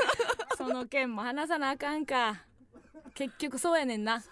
[0.58, 2.44] その件も話さなあかんか。
[3.14, 4.22] 結局そうやねんな。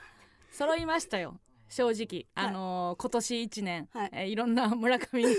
[0.51, 1.41] 揃いましたよ。
[1.71, 2.27] 正直。
[2.35, 4.11] あのー今年1年、はい。
[4.13, 5.37] えーいろんな村上に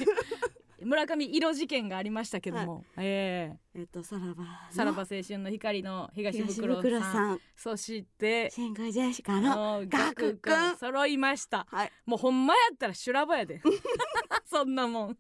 [0.84, 3.84] 村上色事件がありましたけども、ええ。
[3.84, 6.82] っとさらばーさらば青春の光の東東袋さん。
[6.82, 7.40] 袋さん。
[7.56, 11.66] そしてシンクジェシカのガクくん揃いました。
[11.70, 11.92] はい。
[12.06, 13.62] もうほんまやったら修羅場やで。
[14.46, 15.18] そんなもん。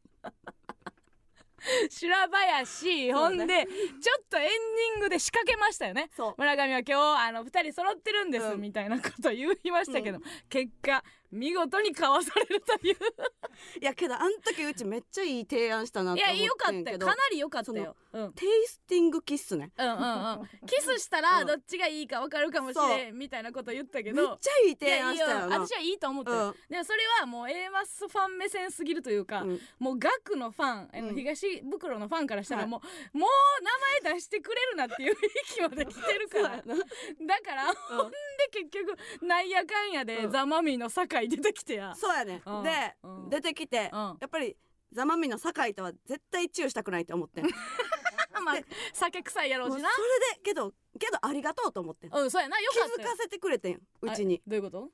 [1.89, 6.09] 修羅場やし、ほんねでちょっとエンディングで仕掛けましたよね。
[6.37, 6.93] 村上は今日
[7.27, 8.61] あの2人揃ってるんです、うん。
[8.61, 10.23] みたいなこと言いましたけど、うん。
[10.49, 12.95] 結果見事にかわされるという。
[13.81, 17.11] いやけどあん時うちめっちゃいい提案したなって思っていやよかっんけどたよ。
[17.11, 19.71] かなりよかったよ、うん、うんテイスティングキッスね。
[19.77, 21.47] うんうんキスしたらうん。
[21.47, 25.47] どっちがいいか分かるかもしれんみたいなこと言ったけめっどちゃいい提案したよ。
[25.47, 26.53] な私はいいと思ったよ、うん。
[26.69, 29.59] でもそれはもう A マスファン目線すぎるというか、うん。
[29.79, 31.15] もう学のファン、うん。
[31.15, 32.69] 東袋のファンからしたらはい。
[32.69, 32.81] も
[33.13, 33.63] う、もう
[34.03, 35.15] 名前出してくれるなっていう
[35.51, 36.49] 域まで来てるから。
[36.65, 38.15] だから、ほんで
[38.51, 40.31] 結局なんやかんやで、うん。
[40.31, 41.93] ザ・マミィの酒井出てきてや。
[41.95, 42.41] そうやね。
[42.45, 42.63] うん。
[42.63, 43.29] でうん。
[43.29, 44.17] 出てきてうん。
[44.19, 44.57] やっぱり
[44.91, 47.45] ザ・マミの酒井とは絶対チューしたくないって思ってん
[48.41, 48.56] まあ
[48.93, 49.89] 酒臭いやろうしな。
[49.91, 52.60] それでけどけどありがとうと思ってんうんそうやな。
[52.60, 53.08] よ気かったよ。
[53.08, 54.41] づかせてくれてんうちに。
[54.45, 54.89] あどういうこと？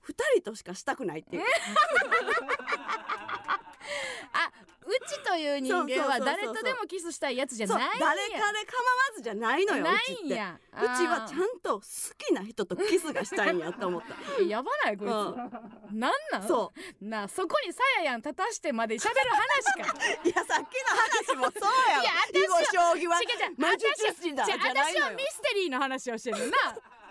[0.00, 1.42] 二人としかしたくないっていう。
[4.32, 4.63] あう
[5.06, 8.42] ちという人間は誰とでもキスしたいやつじゃない誰かで構わ
[9.16, 10.58] ずじゃないのよないんや。
[10.72, 11.82] うちはちゃんと好
[12.18, 14.14] きな人とキスがしたいんやと思った。
[14.40, 16.46] え やばないこいつ、うなんなん？
[16.48, 17.04] そう。
[17.04, 19.96] なあそこにさややん立たしてまで喋る話か。
[20.24, 22.02] いやさっきの話もそうやわ。
[22.02, 23.10] いや私は違う違う。
[23.58, 26.56] 私はミステリーの話をしてるな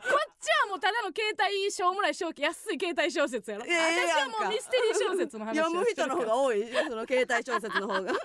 [0.04, 4.38] ちはもうただの携帯しょうもない正気安い携帯小説やろ、ええやんか。
[4.38, 6.66] 私はもうミステリー小説の話を読む人の方が多い。
[6.90, 8.12] その携帯小説の方が。
[8.12, 8.16] い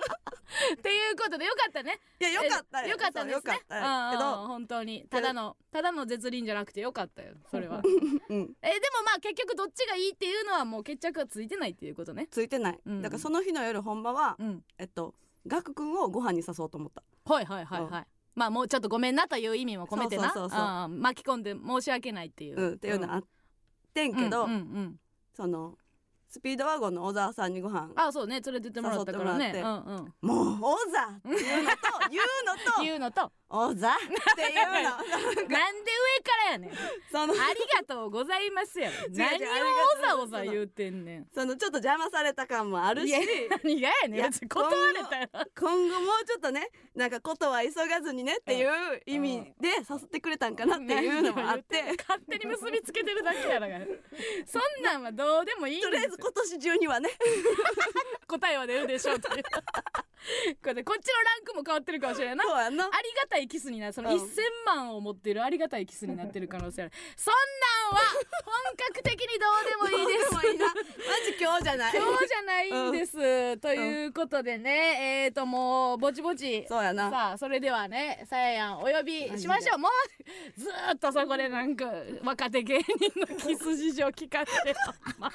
[0.73, 1.99] っていうことでよかったね。
[2.19, 2.97] やよかったよ。
[2.97, 3.61] かったですね。
[3.69, 5.05] うんけど本当に。
[5.09, 7.81] ただのただの絶倫じゃなくてよかったよそれは。
[7.83, 8.55] うん。
[8.61, 12.27] えでもまあ結局どっちがいいっていうのはもう決着はついてないっていうことね。
[12.27, 12.79] ついてない。
[12.85, 13.01] うん。
[13.01, 14.63] だからその日の夜本場はうん。
[14.77, 15.13] えっと
[15.47, 17.03] ガク君をご飯に誘おうと思った。
[17.25, 18.07] はいはいはいはい、
[18.39, 20.87] まあもうちょっとごめんなという意味も込めてな。
[20.89, 22.73] 巻き込んで申し訳ないっていう、うん。
[22.75, 23.23] っていうのあっ
[23.93, 24.51] てんけどうん。
[24.51, 24.95] うんうん。
[25.35, 25.77] その
[26.29, 28.39] スピードワゴンの小沢さんにご飯あそうね。
[28.39, 29.51] 連れてってもらったからね。
[29.55, 30.13] うんうん。
[30.21, 31.79] もう小沢っていうのと
[32.11, 32.83] 言うのと。
[32.83, 33.97] 言うのと小沢っ
[34.35, 34.89] ていうの。
[34.93, 35.05] なん
[35.41, 36.71] で上からやねん。
[37.11, 38.95] そのありがとうございますやろ。
[39.09, 41.27] 何をありがとうおざおざ言うてんねん。
[41.33, 43.13] そのちょっと邪魔された感もあるし。
[43.63, 44.21] 何がやねん。
[44.21, 51.95] 別に断れたよ今後もうちょっとねなんかことは急がずにねっていう意味で誘ってくれたんかなっていうのもあって。
[51.97, 53.79] 勝手に結びつけてるだけやろが。
[54.45, 57.09] そんなんはどうでもいいん とりあえですよず 今年中にはね。
[58.27, 59.43] 答えは出るでしょうという。
[60.61, 62.43] これこっちのランクも変わってるかもしれんな。
[62.43, 62.55] いな。
[62.63, 63.93] ありがたいキスになる。
[63.93, 64.21] そのうん。
[64.21, 64.25] 1000
[64.65, 66.91] 万を持ってるありがたいキスになってる可能性ある。
[67.15, 68.01] そんなんは
[68.45, 69.45] 本格的にど
[69.87, 70.33] うでもいいです。
[70.33, 70.47] マジ
[71.39, 71.95] 今日じゃない。
[71.95, 75.25] 今日じゃないんです、ということでね。
[75.25, 76.65] えーともうぼちぼち。
[76.67, 77.09] そうやな。
[77.09, 79.77] さあそれではねさややんお呼びしましょう。
[79.79, 81.91] もうずーっとそこでなんか
[82.23, 84.75] 若手芸人のキス事情聞かせて
[85.17, 85.31] まあ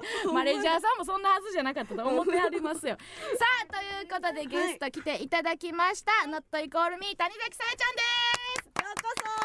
[0.26, 2.96] ねマネージャーさんもそんなはずじゃなかったと思ってはりますよ。
[3.38, 8.66] さあということでゲスト来ていただきました、ノットイコールミー谷崎さやちゃんです。
[8.84, 9.36] ようこ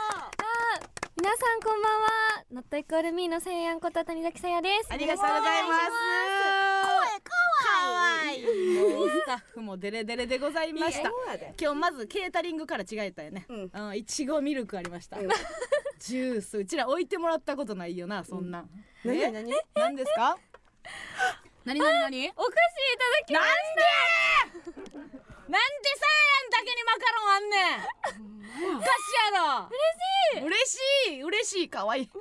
[1.17, 2.07] 皆さんこんばんは。
[2.51, 4.87] ノットイコールミーのせいやんこと谷崎さやです。
[4.87, 5.89] そありがとうございます。
[5.89, 6.60] か
[7.89, 8.43] わいい。
[8.79, 11.09] もうスタッフもデレデレでございました。
[11.59, 13.47] 今日まずケータリングから違えたよね、
[13.95, 15.29] いちごミルクありました、うん。
[15.99, 16.57] ジュース。
[16.57, 18.59] うちら置いてもらったことないよなそんな。
[18.61, 18.69] ん、
[19.05, 19.29] え？
[19.31, 19.33] 何？
[19.33, 19.51] 何？
[19.51, 19.55] 何？
[19.75, 20.37] 何ですか？
[21.65, 21.79] 何？
[21.79, 21.99] 何？
[21.99, 22.29] 何？
[22.29, 22.53] お菓子い
[22.97, 23.47] ただきなんで
[25.49, 27.55] さやんだけにマカロンあんね
[28.73, 28.77] ん。
[28.77, 29.67] おかしいやろ。
[30.39, 30.45] 嬉しい。
[30.45, 30.79] 嬉し
[31.17, 31.21] い。
[31.23, 31.69] 嬉しい。
[31.69, 32.09] かわいい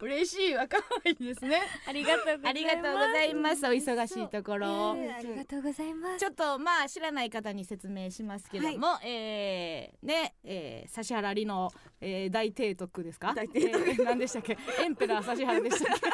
[0.00, 1.60] 嬉しいわかわいいですね。
[1.86, 2.48] ありがとうございます。
[2.48, 3.66] ありがとうございます。
[3.66, 4.66] お忙しいところ、
[4.96, 6.18] えーありがとうございます。
[6.18, 13.32] ちょっとまあ知らない方に説明しますけども、えーね、えー、指原莉の、えー、大提督ですか？
[13.34, 13.84] 大提督。
[13.88, 14.58] えー何でしたっけ？
[14.80, 16.10] エンペラー指原でしたっけ？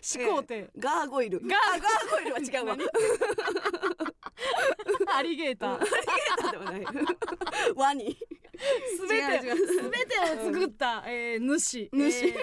[0.02, 0.68] 始皇帝。
[0.78, 1.40] ガーゴイル。
[1.40, 2.76] ガーあガーゴイルは違うわ。
[5.16, 6.50] アリゲーター。
[6.52, 6.84] でもない。
[7.74, 8.16] ワニ
[8.58, 11.88] すべてすべてを作った、えー、主。
[11.92, 11.98] 主。
[11.98, 12.36] えー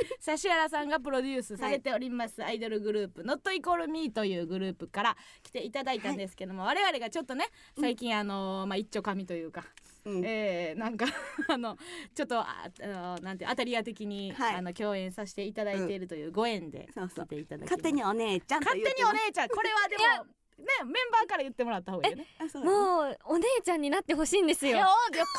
[0.44, 7.46] 指原さんがプロデュースされております、アイドルグループ Not Equal Me というグループから来ていただいたんですけども、我々がちょっとね
[7.80, 9.64] 最近あのーまあ一丁紙というか、
[10.06, 10.26] うん。
[10.26, 11.06] えー、なんか
[11.48, 11.78] あの
[12.14, 14.56] ちょっとああのなんて当たり屋的に、はい。
[14.56, 17.26] あの共演させていただいているというご縁でそうそう。
[17.26, 19.50] 来ていただきました勝手にお姉ちゃんと勝手にお姉ちゃん。
[19.50, 22.28] これはでもねメンバーから言ってもらった方がいいよね。
[22.64, 24.78] もうお姉ちゃんになってほしいんですよ。
[24.78, 24.88] いや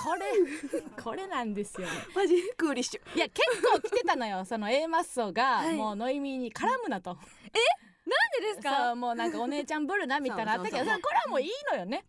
[0.02, 0.22] これ
[1.02, 1.86] これなんですよ。
[1.86, 1.92] ね。
[2.14, 3.16] マジクーリッシュ。
[3.16, 5.76] いや結構来てたのよその A マッソが、はい。
[5.76, 7.10] もうノイミーに絡むなと。
[7.14, 7.20] なん
[8.42, 12.04] でですそかうもうなんかお姉ちゃんぶるなみたいなのあったけどこれはもういいのよね。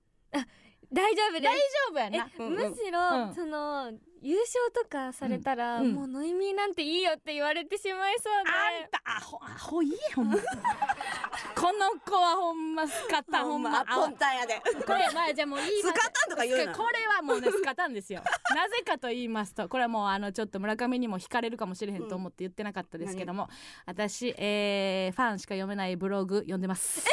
[0.91, 2.29] 大丈夫で大丈す夫やな。
[2.37, 3.33] むしろ、うん。
[3.33, 3.91] その
[4.25, 5.85] 優勝とかされたら、うん。
[5.85, 5.93] うん。
[5.93, 8.49] もうノイミーなんていいよって言われてしまいそうで。
[8.49, 10.35] あんたアホアホいいほんま。
[11.55, 14.59] この子はほんまスカタンほんまアポンタンやで。
[14.85, 16.75] これまあじゃあもういいスカタンとか言うな。
[16.75, 18.23] これはもうねスカタンですよ。
[18.55, 23.47] なぜかと言いますとこれはもうあのちょっと村上にも惹かれるかもしれへんと思って言ってなかったですけども、
[23.85, 27.05] 私、えーファンしか読めないブログ読んでます。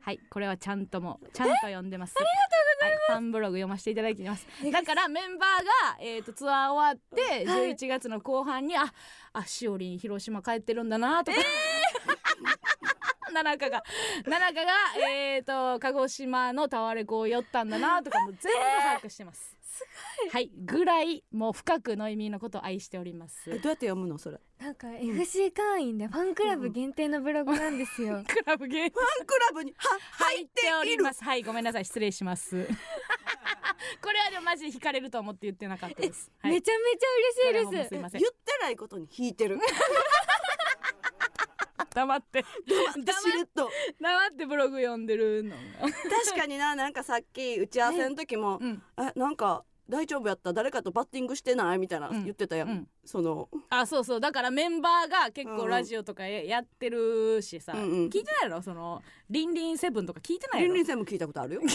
[0.00, 2.14] はいこれはちゃんともうちゃんと読んでます。
[2.16, 2.65] ありがとう
[3.08, 4.46] ファンブログ読ませていただきます。
[4.70, 8.92] だからメンバーが、えー、とツアー終わって11月の後半に、あ
[9.32, 11.38] あしおりん広島帰ってるんだなとか、
[13.32, 13.82] 奈々香が
[14.24, 18.48] 奈々香がえー、と鹿児島のタワレコを寄ったんだなとかも全部
[18.82, 19.55] 把握してます。
[20.30, 23.50] はいぐらいもう深くノイミーのことを愛しております。
[23.50, 24.38] えどうやって読むのそれ？
[24.58, 28.22] なんか FC 会員でファンクラブ限定のブログなんですよ。
[28.28, 31.22] クラブゲームファンクラブには入っておりいるます。
[31.22, 32.66] はいごめんなさい失礼します。
[34.02, 37.84] これはでもマジで惹かれると思って言ってなかったです、はい、めちゃめちゃ嬉しいです。
[37.84, 38.20] ますいません。
[38.20, 39.58] 言ってないことに引いてる
[41.96, 42.40] 黙って。
[42.40, 42.44] し
[43.32, 44.44] れっと黙って。
[44.44, 45.56] ブログ読んでるのが。
[46.26, 46.74] 確かにな。
[46.76, 48.82] なんかさっき打ち合わせの時もうん。
[48.98, 50.52] えなんか大丈夫やった？
[50.52, 51.78] 誰かとバッティングしてない？
[51.78, 52.24] みたいなうん。
[52.24, 52.88] 言ってたやん、うん。
[53.04, 54.20] そのあそうそう。
[54.20, 55.56] だからメンバーが結うん。
[55.56, 57.88] 構ラジオとかややってるしさ、うんうん。
[58.08, 58.62] 聞いてないやろ？
[58.62, 60.74] その「リンリンセブン」とか聞いてないやろ？
[60.74, 61.62] リンリンセム聞いたことあるよ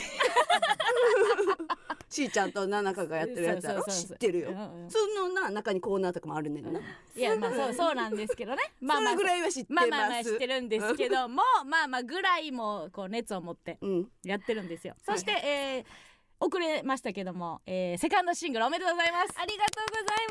[2.12, 3.84] しーちゃんとナナカがやってるやつやろ？
[3.84, 4.50] 知ってるよ。
[4.50, 4.92] うんうん。
[4.92, 6.62] そのな中にコーナーとかもあるね。
[6.62, 6.74] ん。
[6.74, 6.80] な
[7.16, 8.62] いやまあそうそうなんですけどね。
[8.82, 9.90] まあまあそれぐらいは知ってます。
[9.90, 14.12] まあまあまあ知ってるんですけども まあまあぐらいもこう熱を持ってうん。
[14.24, 14.96] やってるんですよ。
[15.08, 15.18] はい。
[15.18, 15.86] そして、えー
[16.44, 19.34] 遅れましたけども、えーセカンドシングルおめでとうございます。
[19.40, 20.28] ありがとうござい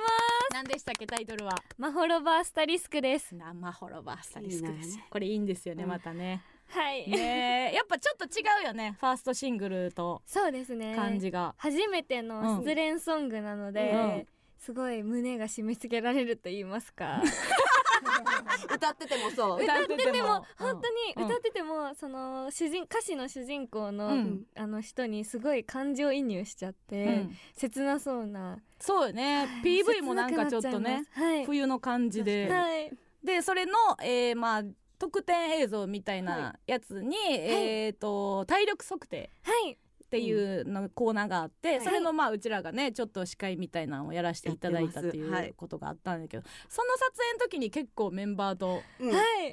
[0.50, 1.52] ま何でしたっけタイトルは？
[1.52, 3.32] すマホロバースタリスクです。
[3.32, 4.88] 生ホロバースタリスクです。
[4.88, 7.74] いいねこれいいんですよねうんまたねはい、ねえ。
[7.74, 8.96] やっぱちょっと違うよね。
[9.00, 10.94] ファーストシングルとそうですね。
[10.94, 14.26] 感じが、初めての失恋ソングなので、うん。
[14.58, 17.22] すごい胸が締め付けられると言いますか。
[18.72, 19.62] 歌っててもそう。
[19.62, 20.46] 歌っててでもも。
[20.58, 24.46] 本当に歌ってても、その主人歌詞の主人公の、うん。
[24.54, 27.36] あの人にすごい感情移入しちゃって、うん。
[27.54, 28.58] 切なそうな。
[28.78, 29.48] そうよね。
[29.64, 31.44] PV もなんかちょっとねはい。
[31.46, 32.92] 冬の感じで、はい。
[33.24, 34.62] でそれの、えーまあ
[35.00, 39.76] 特典映像みたいなやつに、えっ、と体力測定はいっ
[40.10, 41.80] ていうのコーナーがあって、はい。
[41.82, 48.82] それのまあうちらがねちょっと司会みたいなのをやらせていただいたっていうことがあったんだけど、その撮影の時に結構メンバーと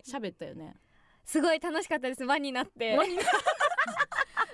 [0.05, 0.75] 喋ったよね。
[1.23, 2.25] すごい楽しかったです。
[2.25, 2.97] 輪になって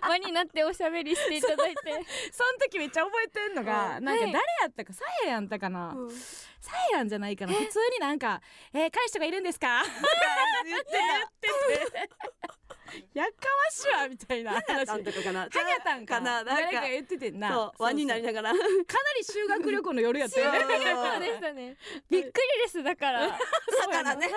[0.10, 1.92] 輪にな輪になっておしゃべりしていただいて。
[2.32, 4.04] その時めっちゃ覚えてんのが、うん。
[4.04, 4.44] なんか誰はい。
[4.64, 6.12] やったかさややんたかな、うん。
[6.12, 6.18] さ
[6.92, 7.54] ややたんじゃないかな。
[7.54, 8.42] 普通になんか
[8.74, 9.84] 「えー、彼氏とかいるんですか?
[10.66, 10.92] 」言って
[11.42, 12.10] 言ってて。
[13.14, 13.34] やっか
[13.66, 14.86] ましいわみたいな話。
[14.86, 15.40] たんとかかな。
[15.42, 16.44] はにゃたんかかな。
[16.44, 17.50] なんか誰か言っててんな。
[17.50, 18.52] そう輪になりながら。
[18.52, 18.64] かな
[19.18, 20.60] り修学旅行の夜やったよね。
[20.60, 20.70] そう。
[20.70, 21.78] そうでしたね。
[22.10, 22.32] びっくり
[22.66, 23.28] ですだから。
[23.30, 23.36] だ
[23.90, 24.30] からね。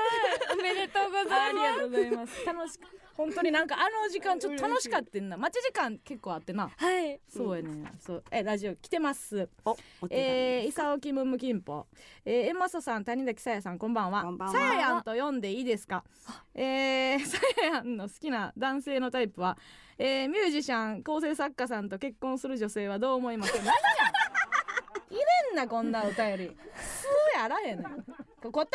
[0.52, 1.35] おめでとうございます。
[1.35, 2.46] ありがとうございます。
[2.46, 5.37] 楽しく本当になんかあの時間ちょっと楽しかったんな。
[5.37, 6.70] 待ち時間結構あってな。
[6.76, 7.18] はい。
[7.29, 8.24] そうやね、そう。
[8.31, 9.48] えラジオ来てます。
[9.64, 9.76] お
[10.11, 11.87] えー、伊佐沖ムムキンポ、
[12.24, 14.24] えー、エマソさん谷崎さやさんこんばんは。
[14.52, 16.05] さややんと読んでいいですか？
[16.55, 19.57] えー、 さややんの好きな男性のタイプは、
[19.98, 23.52] えー、ミュージシャン構成作家さんと結婚する女性はどう思います？
[23.57, 23.72] か何や。
[25.09, 26.57] 入れんなこんなお便り。
[26.76, 28.05] すぐやらへんねん。
[28.42, 28.68] こ答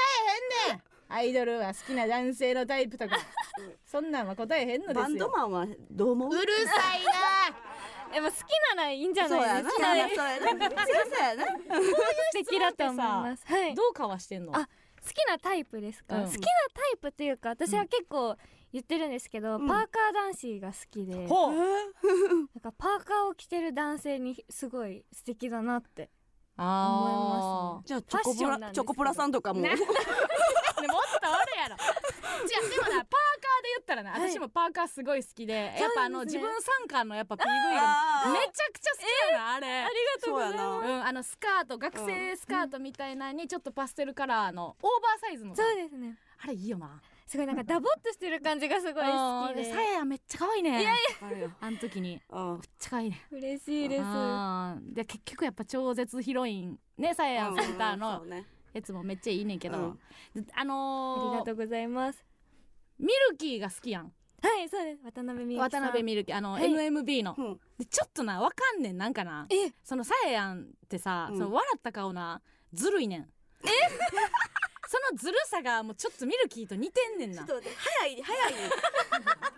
[0.70, 3.18] えへんねんアイドルは好きな男性のタイプとか。
[3.86, 5.02] そんなんは答えへんのですよ。
[5.04, 6.30] バンドマンはどう思う？
[6.30, 8.40] うるさいなでも好き
[8.76, 9.64] ならいいんじゃなない？
[9.64, 10.10] ですかそうやな。
[10.10, 10.86] そうやな。
[10.86, 11.46] そうやな。
[11.46, 11.52] 素
[12.34, 13.46] 敵だと思います。
[13.46, 13.76] はい。
[13.76, 14.56] どうかわしてんの？
[14.56, 14.60] あ
[15.04, 16.26] 好きなタイプですか、うん。
[16.26, 16.42] 好きな
[16.74, 18.36] タイプっていうか私は結構
[18.72, 19.68] 言ってるんですけど、うん。
[19.68, 22.60] パーカー男子が好きで、なんほう。
[22.62, 23.04] かパー？
[23.04, 26.10] カーを着てる男性にすごい素敵だなって
[26.58, 29.76] あ思じゃあチョコプラチョコプラさんとかもね
[30.82, 31.76] ねもっとおるやろ。
[31.76, 34.30] 違うでもな パーカーで言ったらな、はい。
[34.32, 39.68] 私もパーカーすごい好きでやっぱあの、自分参加のやっぱ PV がめちゃくちゃ好きやな、あれ。
[39.84, 40.58] ありがとうございます。
[40.58, 45.56] そうん、あのスカート学生スカートみたいなのにちょっとパステルカラーのオーバーサイズの。
[45.56, 46.18] さそうですね。
[46.44, 47.02] あれいいよな。
[47.28, 50.82] すごいなんかダボっとしてる感じがすごい好きうんでさややめっちゃ可愛いね。
[50.82, 52.10] いやいあるよあの時に。
[52.10, 53.26] めっうんちゃ可愛いね。
[53.32, 54.04] 嬉しいです。
[54.94, 59.96] で結局やっぱ超絶ヒロインねさややセンターうんのそうねやつもめっちゃいいねんけど、あ
[60.56, 62.24] あのーりがとうございます。
[63.00, 64.12] ミルキーが好きやん。
[64.42, 65.04] はいそうです。
[65.04, 66.70] 渡辺美渡辺ミルキーあの、はい。
[66.72, 67.36] NMB の。
[67.38, 67.60] うん。
[67.78, 69.46] でちょっとなわかんねんなんかな。
[69.50, 69.72] え。
[69.84, 71.38] そのさややんってさ、うん。
[71.38, 72.42] その笑った顔な
[72.74, 73.22] ずるいねん。
[73.22, 73.68] え？
[74.92, 77.46] そのずるさがもうちょっとミルキーと似てんねんな。
[77.46, 77.70] ちょっと
[78.02, 78.54] 早い早い。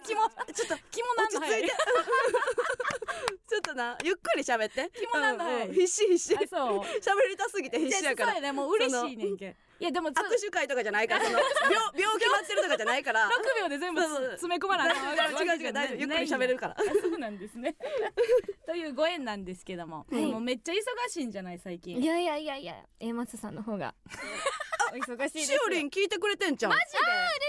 [0.05, 1.63] キモちょっとキモなんの早い。
[1.63, 1.73] 落ち着いて。
[3.49, 4.91] ちょっとなゆっくり喋って。
[4.93, 5.69] キモなんだ早いうん。
[5.69, 6.35] うん必死必死。
[6.37, 8.33] 喋りたすぎて必死やから。
[8.33, 13.29] そうやねもう嬉しいねんけいやでもつ握手会とかじゃないからその 病病決まってるとかじゃないから。
[13.29, 16.75] 6秒で全部詰め込まなあかんわけ違う違う大丈夫ゆっくり喋れるから。
[16.77, 17.75] あそうなんですね。
[18.65, 20.25] というご縁なんですけども、はい。
[20.25, 20.77] もうめっちゃ忙
[21.09, 21.97] しいんじゃない最近。
[22.01, 23.93] いやいやいやいや A マスさんの方が。
[24.93, 25.51] お忙しいです。
[25.51, 26.71] しおりん聞いてくれてんじゃん。
[26.71, 26.99] マジで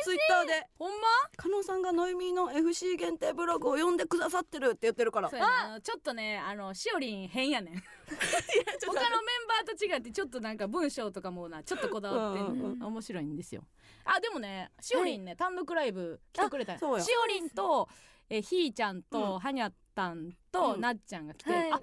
[0.02, 0.66] ツイッターで。
[0.78, 1.06] ほんま？
[1.36, 5.30] 加納さんがノイミーの FC 限定ブログを読んでくださってるって言ってるから。
[5.30, 7.74] あのちょっとねあのしおりん変やねん
[8.86, 13.64] 他のメンバーと違ってちょっとなんか文章とかもなちょっとこだわって面白いんですよ。
[14.04, 17.88] あでもねしおりんね、単独ライブ来てくれたしおりんと
[18.28, 19.38] えひーちゃんと、うん。
[19.38, 20.80] はにゃったんと、うん。
[20.80, 21.72] なっちゃんが来て、はい。
[21.72, 21.80] あ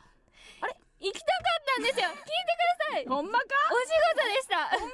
[1.00, 2.06] 行きたかったんですよ。
[2.10, 2.20] 聞いてく
[2.90, 3.06] ださい。
[3.08, 3.46] ほんまか？
[3.72, 4.72] お仕事でした。
[4.78, 4.92] うん。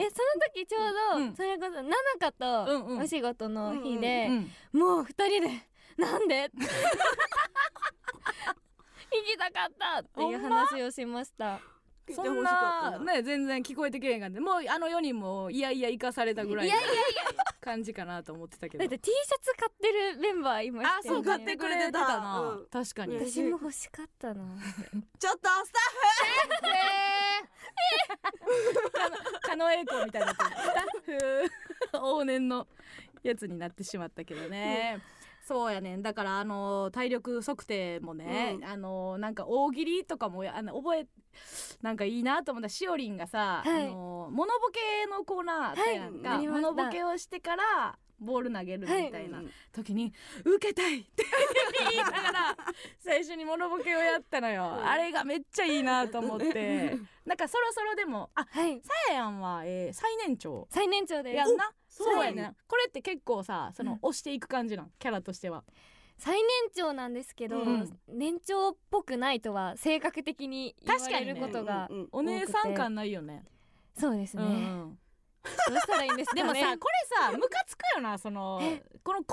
[0.00, 0.82] えその時ちょう
[1.16, 1.34] ど、うん。
[1.36, 2.64] それこそナナカと
[2.98, 6.48] お仕事の日で、うんもう二人でなんで？
[6.50, 6.58] 行
[9.24, 10.00] きたかった。
[10.00, 11.60] っていう話をしました。
[12.10, 16.96] そんななね全然聞こえてけへんかんでもうあの4人もいやいや生かされたぐらいのいやいやい
[17.60, 18.82] 感じかなと思ってたけど。
[18.82, 24.44] だって T シャツ買ってるメンバーいまあしたよねそう買ってくれてたな、うん確かに、うん私も欲しかったな。
[25.18, 25.72] ちょっとス
[29.42, 30.50] 狩野英孝みたいになってる。
[30.50, 30.56] ス
[31.92, 32.66] タッフ往年の
[33.22, 35.00] やつになってしまったけどね、
[35.44, 36.02] そうやねん。
[36.02, 38.64] だからあの体力測定もね、うん。
[38.64, 41.06] あのなんか大喜利とかもあの覚え
[41.82, 42.68] なんかいいなと思った。
[42.68, 43.86] しおりんがさ、はい。
[43.88, 49.46] あのモノボケのコーナーあったやんか、はいモノボケをしてからボール投げるみたいなはい。
[49.72, 50.12] 時に
[50.46, 51.24] 「受けたい!」って
[51.90, 52.56] 言いながら
[53.00, 56.96] 最初にモノボケをやったのよ、あれがめっちゃいいなと思って。
[57.24, 58.80] なんかそろそろでもあはい。
[58.80, 61.36] さややんは、えー最年長最年長です。
[61.36, 61.72] やんな？
[61.94, 63.98] そうやねこれって結構さそのうん。
[64.02, 64.90] 押していく感じなん？
[64.98, 65.64] キャラとしては。
[66.18, 67.98] 最年長なんですけど、うん。
[68.08, 71.46] 年長っぽくないとは性格的に言われる確かにね。
[71.46, 72.08] ことがうんうん。
[72.12, 73.44] お姉さん感ないよね。
[73.98, 74.98] そうですね、うんうん。
[75.42, 76.36] どうしたらいいんですか？
[76.36, 78.74] ねでもさ これさムカつくよなそのこのこ
[79.12, 79.24] のグル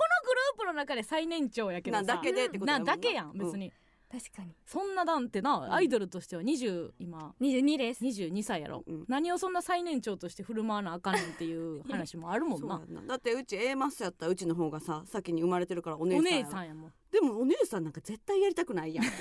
[0.55, 2.03] ープの中で最年長やけどさ。
[2.03, 2.79] なだけでってことな。
[2.79, 3.71] だけやんう別に
[4.11, 4.55] 確かに。
[4.65, 7.35] そんななんてなアイドルとしては20今。
[7.39, 8.03] 22です。
[8.03, 8.83] 22歳やろ。
[8.87, 12.81] うん何をそんな最年長として振る舞わなあかんねんっていう話もあるもんな。
[13.07, 13.15] だ。
[13.15, 16.93] ってうち A マスやったらうちの方がさ先に生まれてるからお姉おさんやもん。
[17.11, 19.05] でもお姉さんなんか絶対やりたくないやん。
[19.05, 19.15] 引っ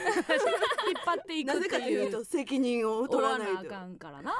[1.04, 3.60] 張っていく なぜかというと責任を取らないと。
[3.60, 4.32] あかんからな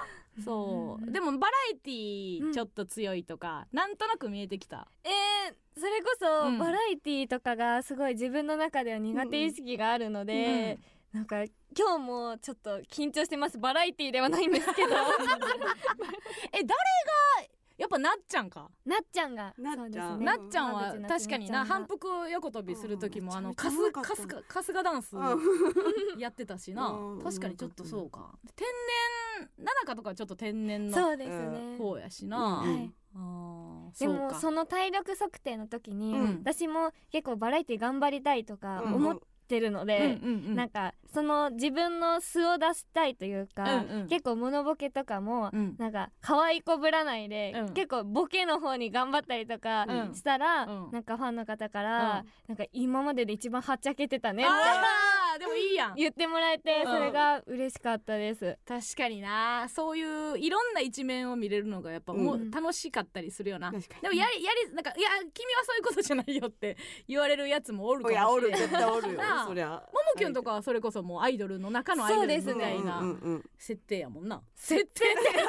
[0.44, 1.04] そう。
[1.04, 1.12] うん。
[1.12, 4.88] でもバラエティーちょっと強いとか、なんとなく見えてきた。
[5.04, 6.58] えー、それこそ、うん。
[6.58, 10.78] バラエティーとかがすごい自分の中では苦手意識があるので、
[11.12, 11.44] なんか
[11.76, 13.58] 今日もちょっと緊張してます。
[13.58, 14.90] バラエティーではないんですけど。
[16.52, 16.74] え誰が
[17.78, 18.68] やっぱなっちゃんか。
[18.84, 20.18] なっちゃんがなっちゃん。
[20.18, 20.24] ね。
[20.26, 24.02] なっちゃんは確かにな反復横跳びする時も、うんあの春日
[24.48, 25.14] 春日ダンス
[26.18, 28.36] やってたしな、うん確かにちょっとそうか。
[28.56, 28.66] 天
[29.38, 32.92] 然ななかとかちょっと天然のそうですね、方やしな、うんはい。
[33.14, 36.38] あーでもその体力測定の時に、うん。
[36.44, 38.94] 私も結構バラエティ頑張りたいとかうん。
[38.94, 39.18] 思っ
[39.48, 40.54] てるので、うんうんうん。
[40.54, 44.08] なんかその自分の素を出したいというか、うんうん。
[44.08, 45.74] 結構モノボケとかも、うん。
[45.78, 47.74] なんか可愛い子ぶらないで、うん。
[47.74, 50.14] 結構ボケの方に頑張ったりとかうん。
[50.14, 50.90] したら、うん。
[50.92, 52.26] なんかファンの方から、うん。
[52.48, 54.52] なんか今までで一番はっちゃけてたねって
[55.38, 55.94] でもいいやん。
[55.94, 56.92] 言ってもらえて、うん。
[56.92, 58.58] それが嬉しかったです。
[58.66, 59.66] 確かにな。
[59.68, 62.50] そういういろんな一面を見れるのがやっぱもううん。
[62.50, 64.00] 楽しかったりするよな、確かに。
[64.02, 66.76] でもやりやりなんかいや君はそういうことじゃないよって
[67.08, 69.20] 言われるやつもおるかいやおるもしれない絶対おるよ。
[69.46, 69.68] そりゃ。
[69.68, 69.80] もも
[70.16, 72.98] きゅんとかはそれこそもうアイドルの中のアイドルみそうですねたいな。
[72.98, 74.42] うんうんうん設定やもんな。
[74.54, 75.04] 設定？
[75.04, 75.42] って設定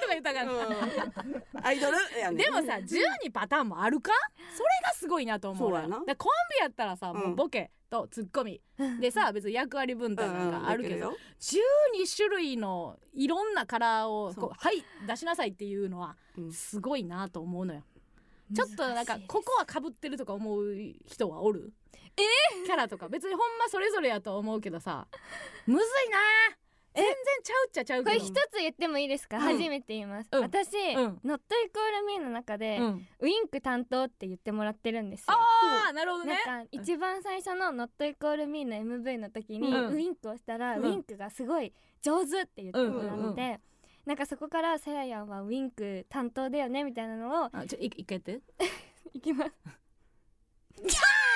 [0.00, 1.64] とか言ったかんうん。
[1.64, 1.96] アイドル？
[2.18, 2.44] やね。
[2.44, 4.12] でもさ12パターンもあるか？
[4.56, 5.88] それがすごいなと思ううやな。
[5.88, 8.60] だからコンビやったらさ、もうボケとツッコミ。
[9.00, 16.52] でさ別に役割分担なんかあるけど、うんうん12種類のいろんなカラーをこうはい出しなさいっていうのはうん。
[16.52, 17.82] すごいなと思うのよ。
[18.54, 20.74] ちょっとなんかここはかぶってるとか思う
[21.06, 21.72] 人はおる？
[22.16, 22.22] え
[22.66, 23.08] キャラとか。
[23.08, 25.06] 別にほんまそれぞれやと思うけどさ。
[25.66, 26.18] むずいな
[26.96, 29.42] 全然ちゃうっちゃちゃうこれ一つ言ってもいいですか、うん。
[29.42, 30.42] 初めて言います、うん。
[30.42, 31.20] 私、うん。
[31.24, 35.26] ノットイコールミーの中で、うん、ウインク担当って言ってもらってるんですよ。
[35.28, 36.38] ああなるほどね。
[36.46, 39.94] なんか一番最初の「ノットイコールミーの MV の時に、うん。
[39.94, 40.84] ウインクをしたら、うん。
[40.84, 41.72] ウインクがすごい
[42.02, 43.60] 上手って言ってもらって、うんうんうん
[44.06, 48.40] なんかそこからさややんはウインク担当だよねみたいなのをあちょい一回やって。
[49.12, 49.52] いきます。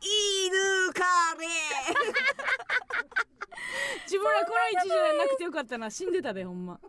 [0.00, 0.87] 犬カレ
[4.04, 5.90] 自分らこの位置じゃなくてよかったな。
[5.90, 6.80] 死んでたでほんま。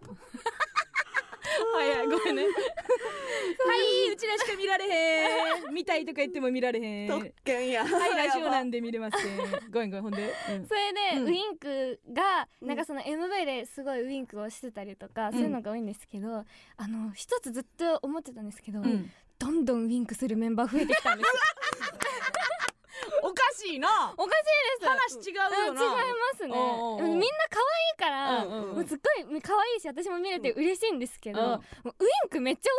[1.74, 2.44] はいはいごめんね。
[2.44, 5.74] はいうちらしか見られへん。
[5.74, 7.10] 見たいとか言っても見られへん。
[7.10, 7.86] ー特権や。
[7.86, 9.22] はいラジオなんで見れません。
[9.72, 10.68] ごめんごめんほんで、うん。
[10.68, 11.26] それで、うん。
[11.26, 12.68] ウインクがうん。
[12.68, 16.46] なんかその MV ですごいウインクをしてたりとか、そういうのが多いんですけど
[16.78, 19.12] あの一つずっと思ってたんですけど、うん。
[19.38, 21.34] どんどんウインクするメンバー増えてきたんですよ
[23.24, 24.14] おかしいな。
[24.18, 25.24] おかしいです。
[25.24, 25.36] 話違う
[25.68, 25.82] よな。
[25.82, 26.56] うん違いますね。
[27.10, 28.76] みんな可愛いから、うんうんうん。
[28.76, 28.98] もうすっ
[29.28, 32.72] ごい可愛いし私も見れて嬉しいんですけど、ウインクめっちゃ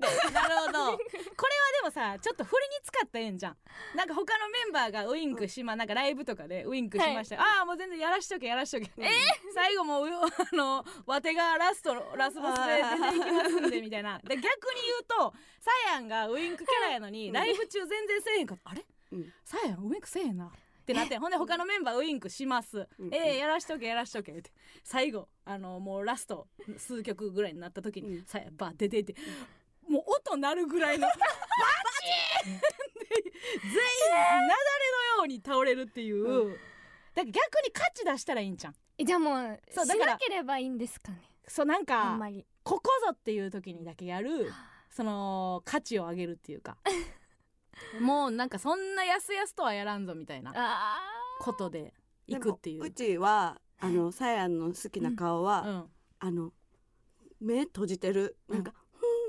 [0.00, 0.32] 多くないって。
[0.32, 0.72] なるほど。
[0.72, 3.56] これはでもさちょっと振りに使ったらええんじゃん。
[3.94, 7.36] なんか他のメンバーがウインクしまなんかライブとかでウインクしました。
[7.36, 8.90] よ、ああもう全然やらしとけやらしとけ。
[8.98, 9.08] え
[9.54, 14.18] 最後もうあのわてがラストラスボスで全然いきますんでみたいな。
[14.18, 14.46] で逆に
[14.86, 18.70] 言うとサヤンがウインクキャラやのにライブ中全然せえへんかった。
[18.70, 18.84] あれ？
[19.12, 19.32] うん。
[19.44, 20.46] サヤンウインクせえへんな。
[20.46, 20.50] っ
[20.84, 23.14] てなってほんで他のメンバーウインクします、うん。
[23.14, 24.32] ええやらしとけやらしとけ。
[24.32, 24.50] って。
[24.82, 28.24] 最後あのもうラスト数曲ぐらいになった時に、うん。
[28.24, 29.14] サヤンバー出ていって。
[29.88, 32.60] もう音鳴るぐらいの バチーンで
[33.10, 36.60] 全員雪崩のように倒れるっていう、うだか
[37.14, 37.34] ら逆
[37.66, 41.18] に価値出したらいいんじゃんえじゃあもうそうだからしなければいいんですかね。
[41.48, 42.46] そうなんあかんまり。
[42.62, 44.52] ここぞっていう時にだけやる
[44.90, 46.76] その価値を上げるっていうか
[48.00, 50.98] もうなんかそんなやすやすとはやらんぞみたいなあ
[51.40, 51.92] ことで
[52.26, 52.84] いくっていう。
[52.84, 55.90] うちはあの さやの好きな顔は、うん。
[56.20, 56.52] あの
[57.40, 58.36] 目閉じてる。
[58.48, 58.74] なんか、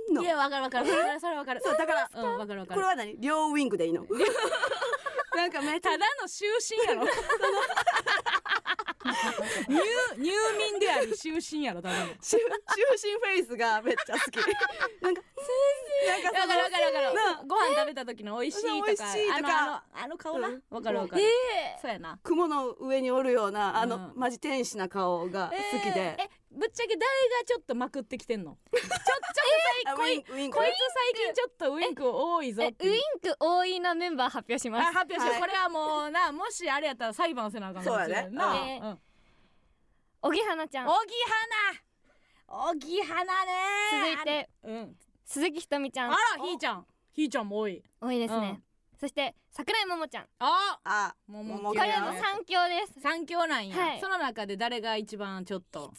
[0.07, 0.21] ふんの。
[0.21, 0.91] いやわかるわかる。
[0.91, 1.61] わかるそれ わかる。
[1.63, 2.81] そうだからうんわかるわかる。
[2.81, 3.17] これは何？
[3.19, 4.05] 両ウインクでいいの？
[5.35, 7.07] なんかめっちゃただの終身やろ
[9.67, 9.79] 入
[10.17, 14.37] 入眠であり終身やろただの終終身フェイスがめっちゃ好き。
[15.01, 15.21] なんか
[16.07, 17.15] なんかわかるわかるわかる。
[17.15, 19.11] なご飯食べた時の美味しいとか。
[19.35, 20.47] あのあのあの顔な。
[20.47, 20.63] うん。
[20.69, 21.21] わかるわかる。
[21.23, 22.19] えそうやな。
[22.23, 24.13] 雲の上におるようなあの、うん。
[24.15, 27.07] マジ天使な顔が好きで、えぶっちゃけ誰が
[27.47, 28.57] ちょっとまくってきてんの？
[28.71, 28.89] ちょちょっ
[29.85, 30.51] とあ最ウインクウイン。
[30.51, 30.73] クこいつ
[31.15, 34.93] 最近ちょっとウインク多いぞえウインク多いなメンバー発表しあます。
[34.93, 35.41] 発表しよう、はい。
[35.41, 38.29] これはもうなもしあれやったら裁判せなあかんそうやね。
[38.31, 39.01] な、えーうん。
[40.21, 40.87] 小木花ちゃん。
[40.87, 41.13] 小木
[42.47, 42.67] 花。
[42.69, 43.51] 小木花ね
[44.15, 44.49] 続いて。
[44.63, 44.97] うん。
[45.25, 46.11] 鈴木ひとみちゃん。
[46.11, 46.85] あらひーちゃん。
[47.13, 47.81] ひーちゃんも多い。
[48.01, 48.61] 多いですね、
[48.99, 50.27] そして桜井桃ちゃん。
[50.39, 52.99] ああもも桃これも三強です。
[53.01, 53.99] 三強なんや、はい。
[54.01, 55.91] その中で誰が一番ちょっと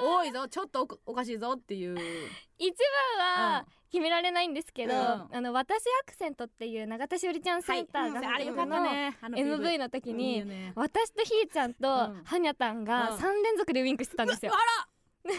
[0.00, 0.48] 多いぞ。
[0.48, 1.98] ちょっとおかしいぞっていう。
[2.58, 2.74] 一
[3.18, 5.00] 番は決められないんですけど、うん。
[5.00, 9.16] あの私アクセントっていう永田しおりちゃんセンターがあれよかったね。
[9.20, 12.22] あの MV の時いいに私とひーちゃんとうん。
[12.24, 13.16] はにゃたんがうん。
[13.16, 14.56] 3連続でウインクしてたんですよ、あ
[15.28, 15.34] ら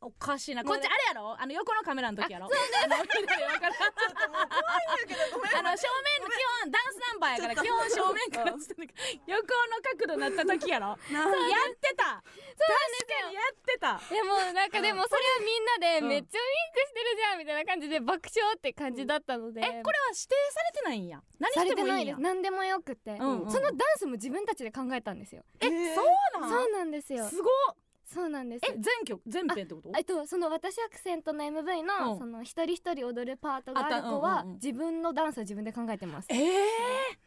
[0.00, 0.62] おかしいな。
[0.62, 1.34] こっちあれやろ？
[1.38, 2.48] あの横のカメラの時やろ？
[2.48, 8.94] そうです緑わからんあの正面の基本ダンスナンバーやから基本正面からずっとなんか
[9.26, 10.86] 横の角度になった時やろ？
[11.10, 11.26] なや
[11.66, 12.22] ってた。
[12.22, 13.34] 確かに。
[13.34, 14.00] やってた。
[14.14, 16.08] でもなんかでも それはみんなでうん。
[16.08, 21.20] めっちゃウインクしてるじゃんみたいな感じで爆笑って感じだったので、えこれは指定されてないんや。
[21.38, 22.14] 何さしてもいいんや。
[22.14, 22.20] れてないです。
[22.20, 23.50] 何でもよくて、うんうん。
[23.50, 25.42] そのダンスも自分たちで考えたんですよ。
[25.60, 26.02] えそ
[26.36, 26.50] うなん？
[26.50, 27.26] そうなんですよ。
[27.28, 27.74] すごっ
[28.12, 28.62] そうなんです。
[28.66, 29.92] え全曲全編ってこと？
[29.96, 32.18] えっとその私アクセントの MV の、うん。
[32.18, 34.54] その一人一人踊るパートがある子は、うんうんうん。
[34.54, 36.28] 自分のダンスを自分で考えてます。
[36.30, 36.38] えー、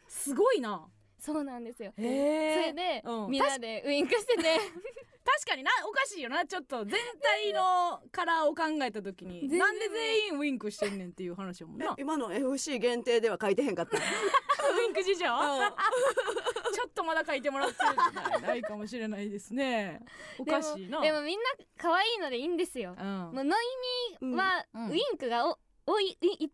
[0.07, 0.87] すごいな。
[1.19, 3.29] そうなんですよ、えー、それで、うん。
[3.29, 4.57] みんなでウインクしてて
[5.23, 6.43] 確かになおかしいよな。
[6.47, 14.01] ちょっと全体のカラーを考えた時になんで全員ウインクしてんねんっていう話やもな今の FC 限定では書いてへんかったウ
[14.83, 15.25] インク事情
[16.91, 17.75] っとまだ書いてもらって
[18.45, 20.01] ないかもしれないですね。
[20.37, 21.01] おかしいな。
[21.01, 21.45] でもみんな
[21.77, 23.05] 可愛いのでいいんですよ、うん。
[23.05, 23.55] もうノ
[24.21, 24.89] イミはうん。
[24.89, 26.49] ウインクがおおいいいっぱいで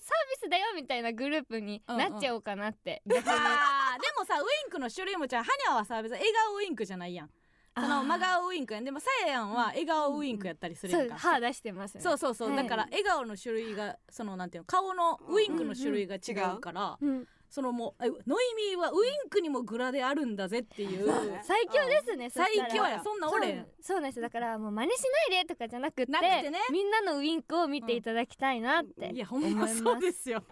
[0.00, 7.30] サービスだよみたいなグループになっちゃおうかなって、逆 にあーでもさウインクの種類もじゃあハニャはさ別に笑顔ウインクじゃないやん。
[7.74, 8.84] その真顔ウインクやん。
[8.84, 11.96] でもさややんは笑顔ウインクやったりするやんか、歯出してます。
[11.96, 12.64] ねそうそうそう、はい。
[12.64, 21.12] だから笑顔の種類がそのなんていうの顔のウインクの種類が違うから、うんそのもうえノイミーはウインクにもグラであるんだぜっていう。
[21.44, 24.22] 最強ですねそ最強やそんな俺そうそうなんですよ。
[24.22, 26.58] だからもう真似しないでとかじゃなくてなくてね。
[26.70, 30.42] みんなのウインクを見ていただきたいなって、いやほんまそうですよ。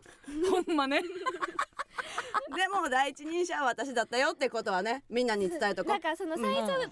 [0.50, 1.00] ほんまね。
[2.54, 6.86] でも第一人者は私だったよってことはねみんなに伝えとこなんかその最初が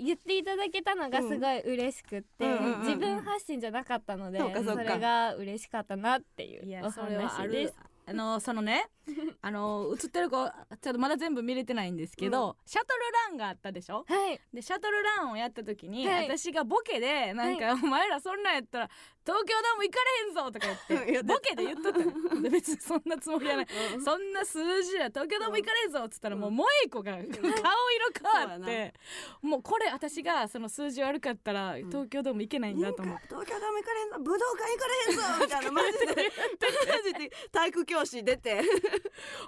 [0.00, 2.80] 言っていただけたのがすごい嬉しくって、うんうんうんうん。
[2.80, 7.91] 自分発信じゃなかったので、そうかそれが嬉しかったなっていうおいやそれはある話です。
[8.04, 8.88] あのそのね
[9.42, 10.36] あの映ってる子
[10.80, 13.00] ちょっとまだ全部見れてないんですけど、シャトル
[13.30, 14.04] ランがあったでしょ？
[14.08, 14.40] はい。
[14.52, 16.24] でシャトルランをやった時に、はい。
[16.28, 18.90] 私がボケでなんか、お前らそんなんやったら
[19.24, 23.66] 東京ドーム行かれへんぞとか言ってボケで言っとった別にそんなつもりはない、
[24.04, 28.94] そんな数字や東京ドーム行かれへんぞっつったらもう萌え子が顔色変わって
[29.42, 33.28] もうこれ私がその数字悪かったら東京ドーム行けないんだと思って。
[33.28, 36.06] 東京ドーム行かれへんぞ武道館行かれへんぞ みたいなマジで。
[36.92, 38.62] マジで体育教師出て。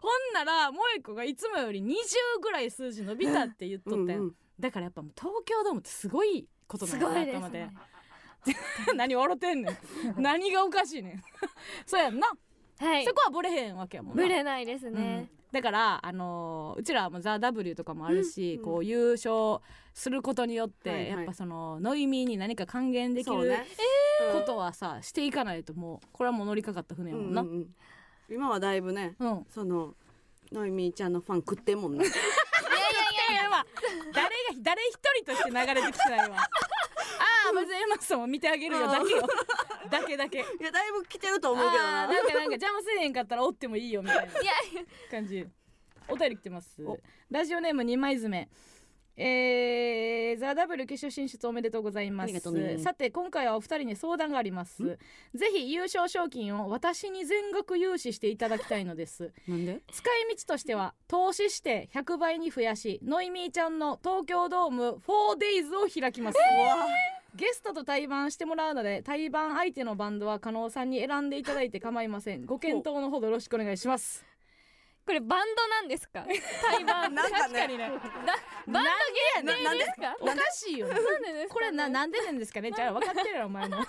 [0.00, 1.94] ほんなら萌子がいつもより20
[2.40, 7.74] ぐらい数字伸びたって言っとったよ、うんうんだからやっぱもう東京ドームってすごいことなんだすごいですなと思ってね
[8.96, 9.72] 何笑ってんね
[10.18, 10.22] ん。
[10.22, 11.22] 何がおかしいねん。
[11.86, 12.28] そうやんな、
[12.78, 13.04] はい。
[13.04, 14.22] そこはブレへんわけやもんな。
[14.22, 14.94] ぶれないですうん。
[14.94, 18.64] ね、だからあのーうちらはもうザ・ W とかもあるし、うん。
[18.64, 19.60] こう優勝
[19.94, 21.08] することによって、はいはい。
[21.10, 23.66] やっぱそのノイミーに何か還元できるね。
[24.32, 27.74] ことはさ、していかないともうこれはもう乗りかかった船やもんな、うんうんうん。
[28.30, 29.46] 今はだいぶねうん。
[29.50, 29.94] その
[30.52, 33.66] ノイミーちゃんのファン食ってんもんね いやいやいやまあ
[34.12, 36.36] 誰が誰一人として流れてきてないわ
[37.46, 38.86] ああまずエマソンを見てあげるよ。
[38.86, 39.22] だけよ。
[39.90, 40.38] だけだけ。
[40.38, 42.04] いやだいぶ来てると思うけどな。
[42.04, 44.52] あーなんかなんか邪魔せえへんかったらおってもいいよみたいな いや
[45.10, 45.46] 感じ。
[46.08, 46.82] お便り来てます。
[46.84, 46.98] お。
[47.30, 48.48] ラジオネーム二枚爪。
[49.16, 52.26] えー、ザ・ダブル決勝進出おめでとうございます。
[52.26, 52.78] ありがとうね。
[52.78, 54.98] さて今回はお二人に相談があります。
[55.34, 59.32] ぜひ優勝賞金を私に全額融資していただきたいのです。
[59.46, 59.82] なんで？
[59.92, 66.38] 使い道としては投資して100倍に増やしノイミーちゃんの東京ドーム 4days を開きます、
[67.34, 72.46] ゲストと対バンしてもらうので対バン相手のバンドは加納さんに選んでいただいて構いません。
[72.46, 74.24] ご検討のほどよろしくお願いします。
[75.04, 76.24] これバンドなんですか？
[76.62, 77.14] 対バン。
[77.16, 77.42] なんかね。
[77.42, 77.90] 確かにね。
[78.68, 78.84] バン
[79.44, 80.94] ドなんですかおかしいよね。
[80.94, 81.54] なんでですか？
[81.54, 82.70] これななんでなんですかね？
[82.70, 83.76] じゃあ分かってるやろお前も。
[83.76, 83.84] えなん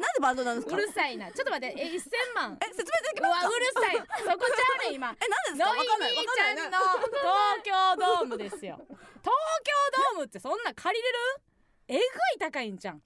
[0.00, 0.76] でバンドなんですか？
[0.76, 1.32] うるさいな。
[1.32, 1.74] ちょっと待って。
[1.82, 2.00] え1000
[2.34, 2.58] 万。
[2.60, 3.48] え説明できうますか？
[3.48, 3.96] わうるさい。
[3.96, 5.16] そこちゃうねん今。
[5.18, 5.74] えなんですか？
[5.74, 6.78] ノイわかんないミーちゃんの
[7.56, 8.78] 東京ドームですよ。
[8.86, 9.32] 東京
[10.12, 11.18] ドームってそんな借りれる？
[11.88, 12.02] えぐい
[12.38, 13.02] 高いんじゃん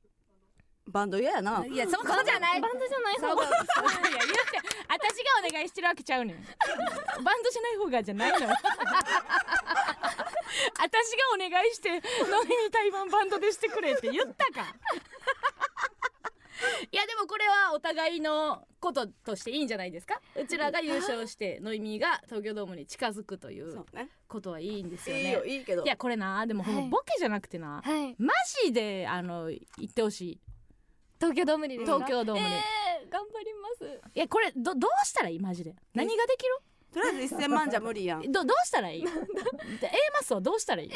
[0.89, 1.65] バンド嫌やな。
[1.65, 2.61] いやそこじゃない。
[2.61, 3.45] バンドじゃない方が。
[3.45, 4.59] いや言って
[4.89, 6.37] 私がお願いしてるわけちゃうねん。
[6.43, 8.39] バンドじゃない方がじゃないの。
[8.39, 8.51] 私が
[11.35, 14.75] お願いしてノイミー対バンバンドでしてくれって言ったか
[16.93, 20.21] いやでもこれはお互いのこととしていいんじゃないですか？
[20.37, 23.85] うちらが優勝してノイミーが東京ドームに近づくという
[24.29, 25.23] ことはいいんですよね。
[25.23, 25.85] いいよいいけど。
[25.85, 28.15] いやこれなでもほボケじゃなくてな、はい。
[28.19, 28.33] マ
[28.65, 30.41] ジであの言ってほしい。
[31.19, 34.01] 東京ドームに東京ドームに、えー、頑張ります。
[34.15, 35.41] いやこれどどうしたらいい？
[35.41, 35.75] マジで。
[35.95, 36.59] 何ができる？
[36.93, 38.23] とりあえず1000万じゃ無理やん。
[38.31, 39.03] どどうしたらいい？
[39.03, 39.11] で A
[40.15, 40.91] マスをどうしたらいい、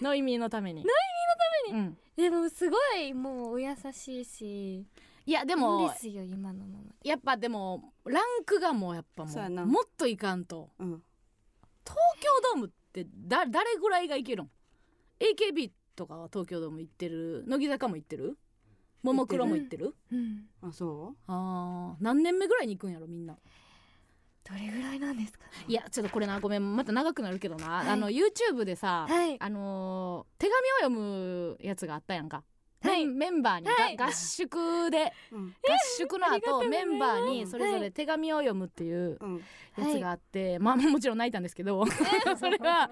[0.00, 0.84] ノイミーのために。
[0.84, 4.86] ノイミーのために、うん、でもすごいもうお優しいし。
[5.24, 6.84] いやでいいもですよ今のまま。
[7.02, 10.70] やっぱでもランクがもうやっぱもそうもっといかんと。
[10.78, 11.02] うん。
[11.84, 14.50] 東京ドームってだ誰ぐらいがいけるん
[15.20, 17.44] ？AKB とかは東京ドーム行ってる？
[17.46, 18.38] 乃木坂も行ってる？
[19.02, 19.94] ももクロも行ってる？
[20.12, 20.46] うん。
[20.60, 23.36] あそあー何年目ぐらいに行くんやろみんな
[24.48, 25.64] どれぐらいなんですかね？
[25.68, 27.88] いやちょっとこれなごめんまた長くなるけどな、はい。
[27.88, 29.36] あの YouTube でさ、はい。
[29.40, 32.46] あのー手紙を読むやつがあったやんか、はい
[32.84, 33.96] メンメンバーにが、はい。
[33.96, 35.12] 合宿で。
[35.32, 35.48] ううん。
[35.48, 35.54] 合
[35.98, 39.44] 宿の後メンバーにそれぞれ手紙を読むっていううん。
[39.78, 41.86] やつがあって、まあもちろん泣いたんですけど
[42.36, 42.90] それは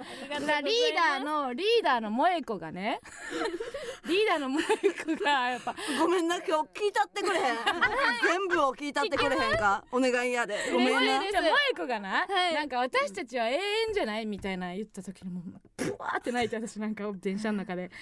[0.65, 3.01] リーダーのリーダーの萌子がね
[4.09, 4.65] リーダーの萌
[5.19, 7.57] 子がやっぱごめんな今日聞いたってくれへん。
[8.25, 9.85] 全部を聞いたってくれへんか？
[9.93, 10.57] お願いやで。
[10.73, 11.01] ごめんな。
[11.31, 12.55] じゃあ萌子がな、はい。
[12.55, 13.61] なんか私たちは永遠
[13.93, 14.25] じゃない？
[14.25, 17.91] みたいな言った時にもうブワーって泣いて私なんか電車の中で。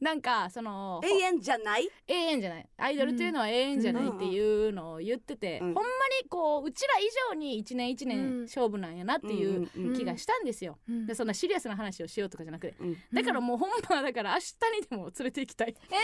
[0.00, 1.88] なんかその永遠じゃない？
[2.08, 2.68] 永遠じゃない。
[2.76, 5.74] アイドルっていうのは永遠じゃないっていうのを言ってて、うん。
[5.74, 8.08] ほんまにこううちら以上に一年一うん。
[8.08, 11.06] 年勝負なんやなっていう気がしたんですよ、うん。
[11.06, 12.74] でそんなシリアスな話をしようとかじゃなくて。
[12.80, 12.96] うん。
[13.12, 15.94] だからもうほんまはだから明日にでも連れて行きたいえ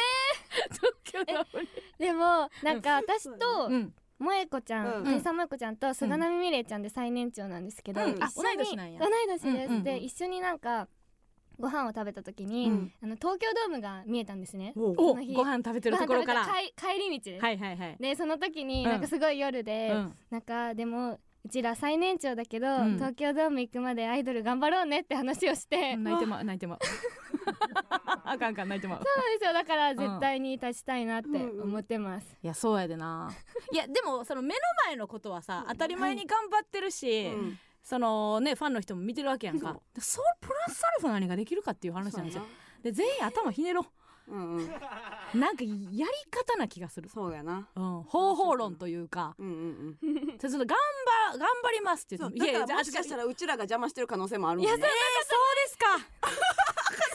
[0.71, 1.69] 東京ドームに
[1.99, 5.05] でもなんか私とうん萌子ちゃん、うん。
[5.05, 8.11] 天才萌子ちゃんと菅波美玲ちゃんで最年長なんですけど、うん。
[8.11, 9.01] 一緒にあ同い年なんや。
[9.01, 10.89] 同い年です、うんうんうんで一緒になんか
[11.59, 12.93] ご飯を食べた時に、うん。
[13.03, 14.73] あの東京ドームが見えたんですね。
[14.75, 15.35] その日。
[15.35, 16.47] ご飯食べてるところから。
[16.47, 17.31] 帰帰り道。
[17.33, 17.97] です、はいはいはい。
[17.99, 20.17] でその時にうんなんかすごい夜で、うん。
[20.31, 22.95] なんかでもうちら最年長だけど、うん。
[22.95, 26.79] 東京ドーム行くまでアイドル頑張ろうねって話をして、そう泣いてまう泣いてまう。
[28.25, 28.99] あかんあかん泣いてまう。
[28.99, 29.53] なんですよ。
[29.53, 31.63] だから絶対に立ちたいなってうん。
[31.63, 33.31] 思ってます、いやそうやでな。
[33.73, 37.59] いやでもその目の前のことはさ当たり前に頑張ってるし、うん。
[37.83, 39.81] そのねファンの人も見てるわけやんか。
[39.99, 42.43] そうプラスアルファ何ができるかっていう話なんですよ。
[42.83, 43.87] で全員頭ひねろ
[44.31, 44.69] うんうん。
[45.41, 47.69] なんかやり方な気がする、そうやな。
[47.75, 49.35] うん、方法論というか。
[49.39, 50.39] うんうんうん。
[50.39, 50.67] ちょっと頑
[51.33, 52.85] 張頑張りますって言っても。
[52.85, 54.73] しかしたらうちらが邪魔してる可能性もあるもんね。
[54.73, 54.89] えー、そう
[55.65, 56.29] ですか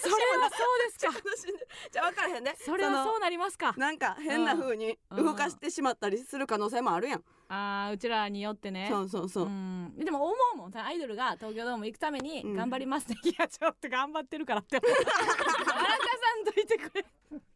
[0.10, 1.58] それはそうですか。
[1.92, 2.56] じゃあ分からへんね。
[2.60, 3.74] それはそうなりますか。
[3.78, 5.26] なんか変な風にうん。
[5.26, 7.24] 動かしてしまったりする可能性もあるやん。
[7.50, 8.88] あーうちらによってね。
[8.90, 9.46] そうそうそう。
[9.46, 9.94] うん。
[9.98, 10.78] でも思うもん。
[10.78, 12.56] アイドルが東京ドーム行くためにうん。
[12.56, 17.06] 頑張りますって、いやちょっと頑張ってるからって荒川 さんといてくれ。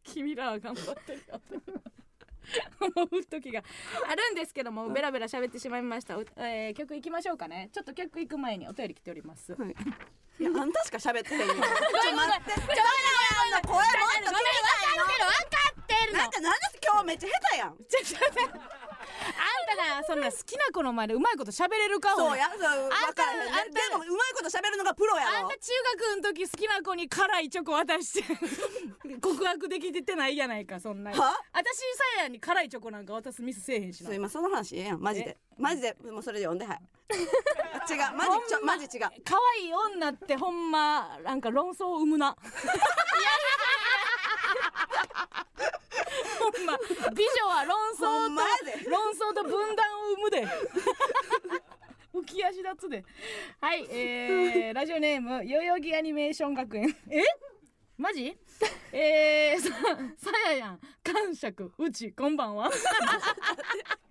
[0.04, 1.56] 君らは頑張ってるよって
[2.80, 3.62] 思う時が
[4.08, 7.70] あるんですけどもベラベラ喋ってしまいました、うえー曲いきましょうかね。
[7.72, 9.54] ちょっと曲行く前にお便り来ております。
[9.54, 9.70] はい。
[10.40, 11.46] いやあんたしか喋ってへんよ。
[11.54, 12.52] ちょ待って。
[12.52, 18.18] ちょちょっと声もっと聞きたいの分かってるなんかなんで今日めっちゃ下手やんちょちょ
[19.08, 23.38] あんたがそんな好きな子の前でうまいこと喋れるかそうやそう分からへん。
[23.40, 25.28] ねあんたでもうまいこと喋るのがプロやろ。
[25.38, 25.72] あんた中
[26.16, 28.24] 学の時好きな子に辛いチョコ渡して
[29.20, 31.38] 告白できてないやないかそんなは？
[31.52, 31.76] 私
[32.16, 34.06] さやに辛いチョコなんか渡すミスせえへんしな。
[34.08, 35.00] そう今その話ええやん。
[35.00, 35.36] マジで。
[35.56, 36.80] マジでもうそれで読んではい。
[37.90, 39.08] 違うマジちょマジ違う。
[39.24, 42.36] 可愛い女ってほんまなんか論争を生むな
[46.38, 46.78] ほんま。
[47.14, 48.28] 美女は論争
[48.64, 48.84] で。
[48.84, 50.46] と論争と分断を生むで。
[52.14, 53.04] 浮き足立つで。
[53.60, 56.96] はいえー、ラジオネーム代々木アニメーション学園。
[57.10, 57.22] え？
[57.96, 58.36] マジ？
[58.92, 59.70] えー、さ
[60.16, 60.80] さややん。
[61.02, 62.70] 感触うちこんばんは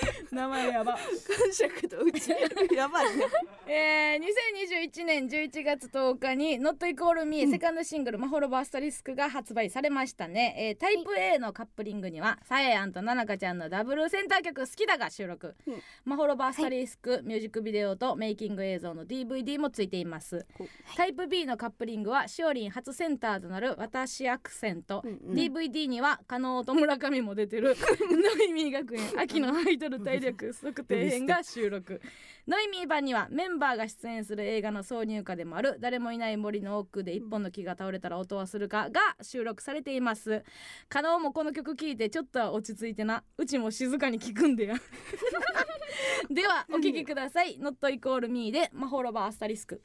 [0.30, 0.96] 名前やば。
[1.26, 2.30] 感触とうち
[2.74, 3.24] やばいね。
[3.66, 15.82] えー、2021年11月10日に「Not Equal Me、セカンドシングル「マホロバアスタリスク」が発売されましたね、えータイプ A のカップリングにはさややんとななかちゃんのダブルセンター曲「好きだ」が収録、うん。
[16.04, 20.46] マホロバアスタリスク、ミュージックビデオとメイキング映像の DVD もついています。
[20.56, 25.36] こうタイプ B のカップリングはしおりん初センターとなる私アクセント、うんうん。
[25.36, 32.00] DVD には加納と村上も出てるノイミー学園秋のアイドル体力測定編が収録。
[32.46, 40.44] ノイミー版にはメンバーが出演する映画の挿入歌でもある誰もいない森の奥で一本の木が倒れたら音はするかが収録されています。
[40.88, 43.24] 加納もこの曲聴いてちょっとは落ち着いてな。
[43.36, 44.76] うちも静かに聴くんでや
[46.30, 49.82] ではお聴きください「Not Equal Me」で「マホロバアスタリスク」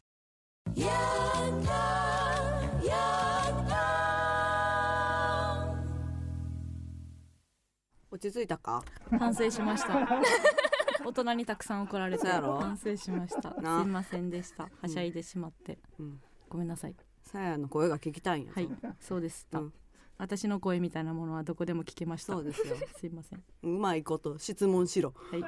[8.11, 8.83] 落ち着いたか？
[9.17, 10.07] 反省しました。
[11.03, 13.53] 大人にたくさん怒られて反省しました。
[13.53, 14.69] すいなませんでした。
[14.81, 16.21] はしゃいでしまって、うん。
[16.49, 16.95] ごめんなさい。
[17.23, 18.69] さやの声が聞きたいんやはい。
[18.99, 19.73] そうでした、うん。
[20.17, 22.33] 私の声みたいなものはどこでも聞けました。
[22.33, 22.75] そうですよ。
[22.97, 23.43] すいません。
[23.63, 25.13] うまいこと質問しろ。
[25.31, 25.43] はい。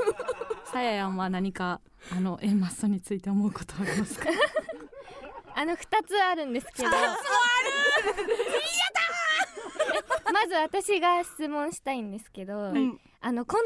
[0.72, 1.80] さややんは何か
[2.10, 4.28] あの A マッソについて思うことはありますか？
[5.54, 6.90] あの二つあるんですけど
[10.36, 13.64] まず私が質問したいんですけど、うんああのこんな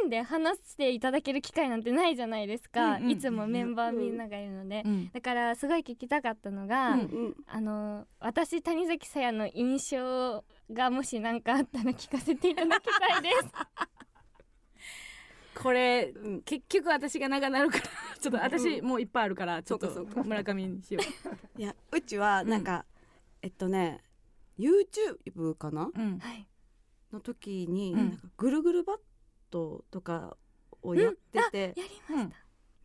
[0.00, 13.52] 3人で話していただける機会なんてないじゃないですか、うんうんいつもメンバーみんながいるので、うんだからすごい聞きたかったのが、うんうんあの私谷崎さやの印象がもし何かあったら聞かせていただきたいです。
[15.62, 17.84] これうん結局私が長なるから
[18.18, 21.00] ちょっと私もういっぱいあるからちょっと村上にしよ
[21.56, 22.84] いやうちはなんか、
[23.42, 24.00] えっとね
[24.58, 25.84] YouTube かな？
[25.86, 26.46] う、うん、はい。
[27.12, 27.98] の時に、うん。
[27.98, 28.96] なんかぐるぐるバッ
[29.50, 30.36] トとか
[30.82, 32.36] をやってて、やりました、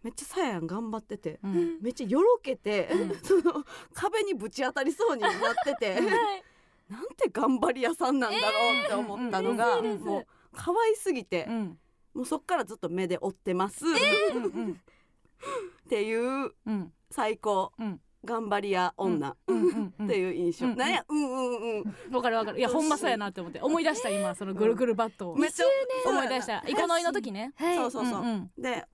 [0.03, 1.79] めっちゃさやん頑張ってて、うん。
[1.81, 3.15] めっちゃよろけて、うん。
[3.23, 6.43] その壁にぶち当たりそうになってて、はい。
[6.89, 10.05] なんて頑張り屋さんなんだろうって思ったのが、うん嬉しいです。
[10.05, 11.79] もう可愛すぎて、うん。
[12.13, 14.71] もうそっからずっと目で追ってます、うんうん。
[14.73, 16.93] っていううん。
[17.11, 17.73] 最高。
[17.77, 19.35] うん頑張り屋女、っ
[20.07, 21.35] ていう印象、うんなんやうんう
[21.79, 22.15] んうん。
[22.15, 22.59] わかるわかる。
[22.59, 23.61] いやほんまそうやなって思って。
[23.61, 25.35] 思い出した今そのぐるぐるバットを。
[25.37, 25.65] めっちゃ
[26.05, 26.63] 思い出した。
[26.67, 27.53] イコノイの時ね。
[27.55, 27.75] はい。
[27.75, 28.85] そうそうそう、んんで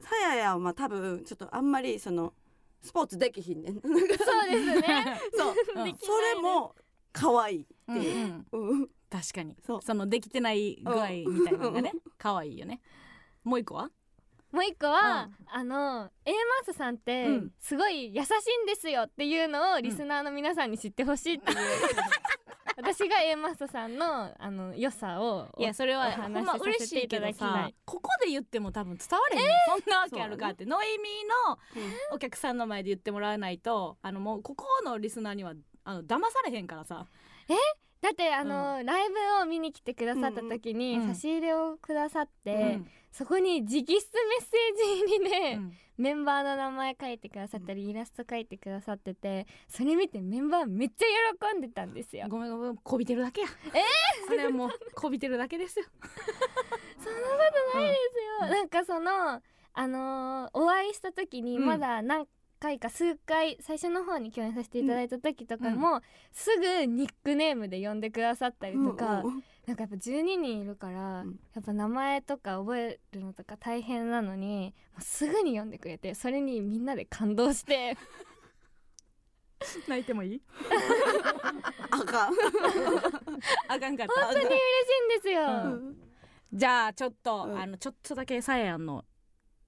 [0.00, 2.34] さややんは多分ちょっとあんまりその
[2.82, 3.74] スポーツできひんねん。
[3.74, 4.00] そう そう。
[4.50, 5.20] ですね
[5.76, 6.74] うんそれも
[7.12, 7.92] 可愛いいう。
[7.92, 8.88] う、んうん。
[9.10, 9.56] 確かに。
[9.66, 9.82] そう。
[9.82, 12.80] そのできてない具合みたいなのがね可愛いよね。
[13.44, 13.90] もう一個は？
[14.52, 17.50] もう一個は、あの A マースさんってうん。
[17.58, 21.58] すごい優しいんですよっていうのをリスナーの皆さんに知ってほしいっていう、
[22.76, 29.44] 私が A マースさんのあの良さをいやそれはおほんま嬉しいたどさここで言っても多分伝われへん。
[29.44, 30.66] よそんなわけあるかって。
[30.66, 31.58] ノイミーの
[32.12, 37.06] お客さんの前で言ってもらわないとあのもうここのリスナーにはあの騙されへんからさ
[38.02, 42.86] だってあの、ライブを見に来てくださった時にうんうん差し入れをくださって、うん。
[43.12, 44.02] そこに直筆メッ
[44.42, 45.72] セージにね、うん。
[45.98, 51.04] メンバーの名前書いてくださったりイラスト書いてくださっててそれ見てメンバーめっちゃ
[51.52, 52.26] 喜んでたんですよ。
[52.28, 53.46] ごめんごめんこびてるだけや。
[53.74, 55.84] えー、それはもうこびてるだけですよ。
[56.98, 57.26] そんなこ
[57.72, 59.42] とないですよ、なんかその
[59.74, 62.26] あのーお会いした時にうんまだ何
[62.62, 66.00] 回か数回最初の方に共演させていただいた時とかも、
[66.30, 71.38] すぐニックネームで呼んでくださったりとか、うんうんなんかやっぱ12人いるから、うん。
[71.54, 77.96] やっぱ名前とか覚えるのとか大変なのにもうすぐに呼んでくれてそれにみんなで感動して。
[79.86, 80.42] 泣いてもいい？
[81.92, 82.34] あかん。
[83.68, 84.26] あかんかった。
[84.26, 85.96] 本当に嬉しいんですよ、うん。
[86.52, 87.56] じゃあちょっと、うん。
[87.56, 89.04] あのちょっとだけさややんの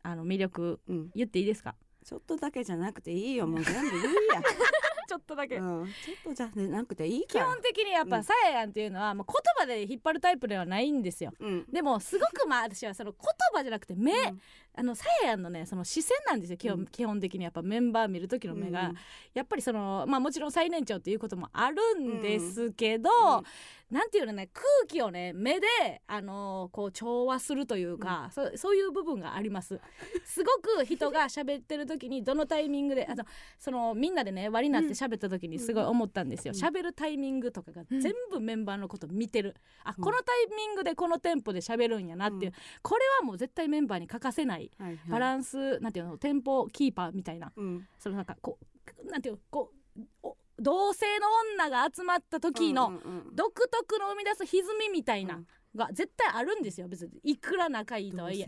[0.02, 1.10] あの魅力うん。
[1.14, 1.76] 言っていいですか？
[2.04, 3.46] ちょっとだけじゃなくていいよ。
[3.46, 4.14] もう全部言う
[5.08, 5.54] ちょっとだけ。
[5.54, 11.32] や、うん、ちょっとじゃなくていい基本的にやっうんぱさややんっていうのは、もう言葉で引っ張るタイプではないんですよ。
[11.38, 11.64] うん。
[11.70, 13.20] でもすごくまあ私はその言
[13.52, 14.40] 葉じゃなくて目、うん
[14.76, 16.56] あのさややんのねその視線なんですよ。
[16.56, 16.86] 基本,、うん。
[16.86, 18.92] 基本的にやっぱメンバー見る時の目が、
[19.32, 23.44] やっぱりそのまあもちろん最年長っていうこともあるんですけど、うん
[23.90, 25.66] なんていうのね空気をね目で
[26.08, 29.78] あのーこう調和するというか、そそういう部分があります。
[30.24, 33.24] すごく人が喋ってる時にどのタイミングであの
[33.58, 36.54] そのみんなでね輪になって喋った時にすごい思ったんですよ。
[36.54, 36.60] うん。
[36.60, 38.00] 喋、るタイミングとかがうん。
[38.00, 39.54] 全部メンバーのこと見てる、
[39.84, 40.04] あうん。
[40.04, 42.54] このタイミングでこのテンポで喋るんやなっていう、うん。
[42.82, 44.98] これはもう絶対メンバーに欠かせないはいはい。
[45.08, 47.52] バランス、なんていうのテンポキーパーみたいな。
[47.56, 47.86] うん。
[47.98, 53.00] そのなんかこうなんていうのこうお同性の女が集まった時の、
[53.34, 55.46] 独特の生み出す歪みみたいなうん。
[55.76, 57.12] が絶対あるんですよ別に。
[57.24, 58.46] いくら仲いいとはいえ。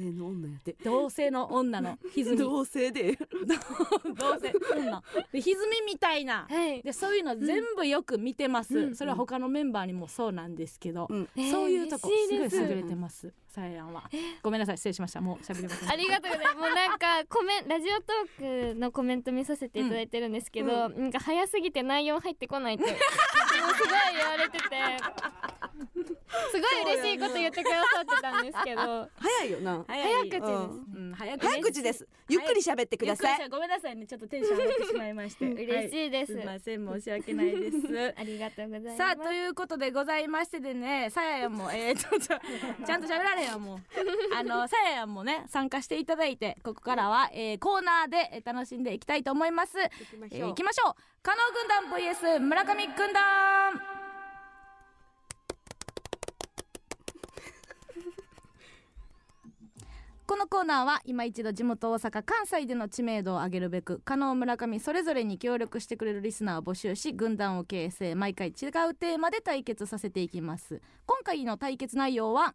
[0.85, 2.43] 同性の女の女 の歪み。
[2.43, 3.19] 同性で。
[4.17, 5.03] 同性女。
[5.33, 6.47] で歪みみたいな。
[6.49, 6.83] はい。
[6.83, 8.95] でそういうの全部よく見てます、うん。
[8.95, 11.29] それは他のメンバーにもそうなんですけど、うん。
[11.51, 12.29] そういうとこす。
[12.29, 14.05] すごい優れてますさややんは。
[14.43, 15.23] ごめんなさい失礼しました。
[15.23, 15.91] もう喋りません。
[15.91, 16.57] ありがとうございます。
[16.59, 24.65] もうなんかコメンラジオトークのコメント見させていただいてるんですけど、なんか早すぎて内容入ってこないってもうすごい言われてて、
[26.53, 29.85] すごい嬉しいこと言ってくださってたんですけど、早いよな。
[29.87, 30.51] 早い早口です
[30.95, 31.83] うん、早口。
[31.87, 32.07] です。
[32.29, 33.49] ゆっくり喋ってください。
[33.49, 34.07] ごめんなさいね。
[34.07, 35.47] ちょっとテンション上がってしまいまして。
[35.47, 36.33] 嬉しいです。
[36.33, 37.77] すみません申し訳ないです。
[38.19, 38.97] ありがとうございます。
[38.97, 42.39] さあということでございましてでねさややんもえー、ちょちょ
[42.85, 43.77] ちゃんと喋られへんわも。
[43.77, 43.79] う
[44.37, 49.77] あのさややんもね参加していただいてここからは、えー、コーナーでえー楽しんでいきたいと思います。
[49.79, 50.95] 行きまえー、いきましょう。
[51.23, 53.73] 加納軍団 VS 村上軍団。
[60.27, 68.55] このコーナーは今一度地元大阪関西での知名度を上げるべく加納村上それぞれに協力してくれるリスナーを募集し軍団を形成毎回違う
[68.95, 70.81] テーマで対決させていきます。
[71.07, 72.55] 今回の対決内容は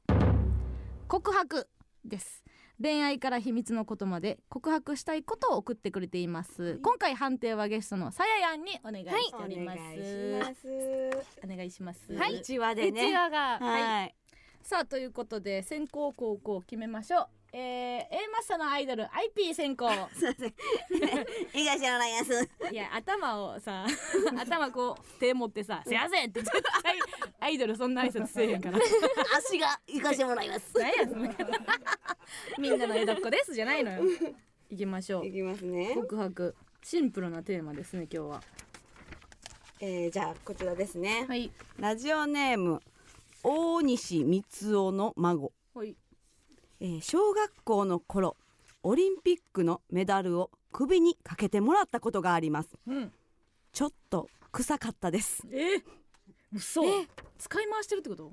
[1.12, 1.68] 告白
[2.06, 2.42] です。
[2.82, 6.80] 恋愛から秘密のことまで告白したいことを送ってくれています。
[6.82, 11.30] 今回判定はゲストのさややんにお願いしております、お願いします。
[11.44, 12.14] お願いします。
[12.14, 12.42] はい。
[12.94, 13.14] ね。
[13.14, 14.16] わが、はい。
[14.64, 19.90] さあということで先行高校決めましょうえー、A マッソのアイドル IP 先行。
[20.14, 22.50] すいませんいがしらないやつ。
[22.72, 23.86] いや頭をさ
[24.40, 26.98] 頭こう手持ってさ「すいません」って絶対
[27.42, 28.80] アイドルそんな挨拶せえへんから。
[29.38, 30.74] 足が行かしてもらいます。
[30.76, 31.28] 何やその
[32.58, 34.04] みんなの江戸っ子ですじゃないのよ。
[34.70, 35.28] 行きましょう。
[35.28, 35.94] いきますね。
[35.94, 36.56] 告白。
[36.84, 38.44] シンプルなテーマですね今日は。
[39.82, 41.52] えー、じゃあこちらですね、はい。
[41.78, 42.82] ラジオネーム
[43.44, 45.98] 大西光雄の孫、はい
[46.82, 48.36] えー小学校の頃
[48.84, 52.70] オリンピックのメダルを首にかけてもらったことがあります。
[52.88, 53.12] うん。
[53.72, 55.44] ちょっと臭かったです。
[55.52, 55.84] え？
[56.52, 56.82] 嘘。
[57.38, 58.32] 使い回してるってこと？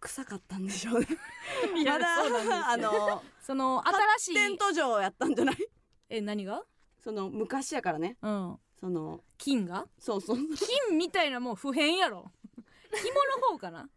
[0.00, 1.06] 臭かったんでしょうね。
[1.84, 2.06] まだ
[2.70, 4.34] あの その発新しい。
[4.34, 5.56] 展途上やったんじゃない？
[6.08, 6.62] え何が？
[7.02, 8.16] その昔やからね。
[8.22, 8.58] うん。
[8.78, 9.88] その金が？
[9.98, 10.36] そうそう。
[10.36, 12.30] 金みたいなもう不変やろ。
[12.94, 13.88] 紐の方かな？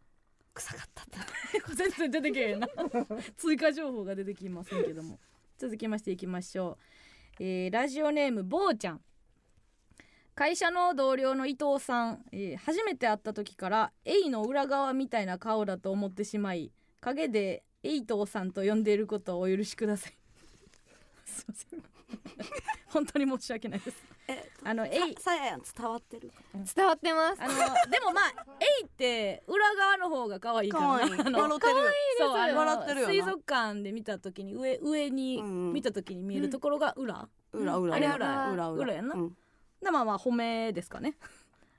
[0.54, 1.02] 臭かった。
[1.02, 1.06] っ
[1.66, 2.68] て全然出てけえな。
[3.36, 5.18] 追加情報が出てきませんけども。
[5.58, 6.78] 続きましていきましょ
[7.38, 9.02] う、えーラジオネームぼうちゃん。
[10.34, 20.18] 会社の同僚の伊藤さん、えー初めて会った時からエイの裏側みたいな顔だと思ってしまい陰でエイ藤さんと呼んでいることをお許しください。
[21.24, 21.84] すいません
[22.94, 23.96] 本当に申し訳ないです。
[24.28, 26.30] えあのエイささややん伝わってる
[26.74, 27.42] 伝わってます。
[27.42, 27.54] あの
[27.90, 30.84] でもまあエイって裏側の方が可愛いから。
[30.84, 31.10] かわい。
[31.10, 31.74] 笑ってる。
[32.18, 33.12] そうあの笑ってるよな。
[33.12, 37.96] 水族館で見た時に上上に見た時に見えるところが裏、裏裏。
[37.96, 38.92] あれ裏裏裏裏。
[38.94, 39.16] やんな。
[39.90, 41.16] まあまあ褒めですかね。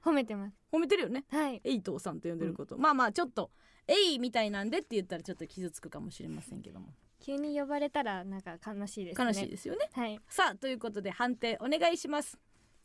[0.04, 0.56] 褒めてます。
[0.72, 1.24] 褒めてるよね。
[1.32, 1.62] はい。
[1.64, 3.52] エイトさんと呼んでること、まあまあちょっと
[3.88, 9.26] エイみたいなんでって言ったらちょっと傷つくかもしれませんけども急に呼ばれたらなんか悲しいですね。
[9.26, 9.90] 悲しいですよね。
[9.94, 10.20] はい。
[10.30, 12.38] さあということで判定お願いします。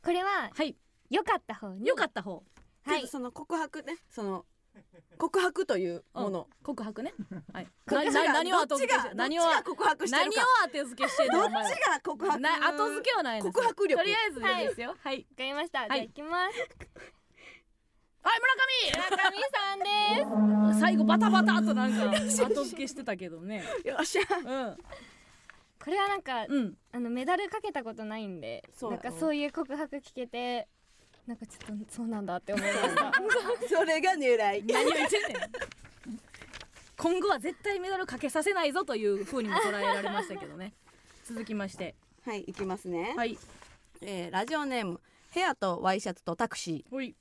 [0.02, 0.76] これははい。
[1.10, 1.86] 良かった方に。
[1.86, 2.42] よかった方。
[2.84, 3.06] はい。
[3.06, 4.46] その告白ねその
[5.18, 6.48] 告白というもの。
[6.62, 7.12] 告白ね。
[7.52, 7.68] はい。
[7.86, 10.46] 何を後付けして何をどっちが告白して何をるか。
[10.64, 13.46] 当て付けしてんどっちが告白な後付けはないの。
[13.46, 14.00] 告白力。
[14.00, 14.96] とりあえずでいいですよ。
[15.02, 15.18] はい。
[15.18, 16.58] わかりました、いじゃあ行きます。
[18.22, 18.60] はい村上。
[18.92, 19.90] さんです。
[19.90, 20.19] 村上
[20.90, 23.62] 最後バタバタっとなんか後付けしてたけどね。
[23.84, 24.22] よっしゃ。
[24.38, 24.76] うん。
[25.82, 26.74] これはなんか、うん。
[26.90, 30.66] あのメダルかけたことないんでそうなんかそういう告白聞けて
[31.28, 33.12] なんかちょっとそうなんだって思いました
[33.68, 36.20] それが狙い何を言ってんねん。
[36.96, 40.72] 今後は絶対メダルかけさせないぞという風にも捉えられましたけどね。
[41.24, 41.94] 続きまして。
[42.24, 43.38] はい行きますね、はい。
[44.02, 47.14] えーラジオネームヘアとワイシャツとタクシー。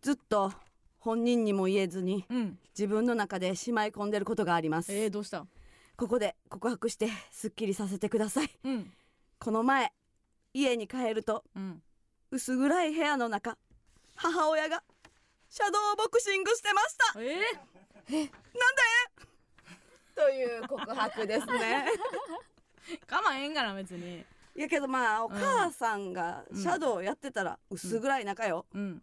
[0.00, 0.52] ずっと
[1.06, 2.58] 本人にも言えずにうん。
[2.76, 5.46] 自分の中でしまい込んでることがあります、えー、どうした？
[5.96, 8.50] ここで告白してすっきりさせてください。
[8.64, 8.92] うん。
[9.38, 9.92] この前
[10.52, 11.80] 家に帰るとうん。
[12.32, 13.56] 薄暗い部屋の中
[14.16, 14.82] 母親が
[15.48, 17.20] シャドーボクシングしてました。
[17.20, 18.30] えー、
[20.16, 21.86] という告白ですね。
[23.08, 24.24] 我慢えんがな別に。
[24.56, 26.60] いやけどまあお母さんがうん。
[26.60, 29.02] シャドウやってたら薄暗い中よ、うん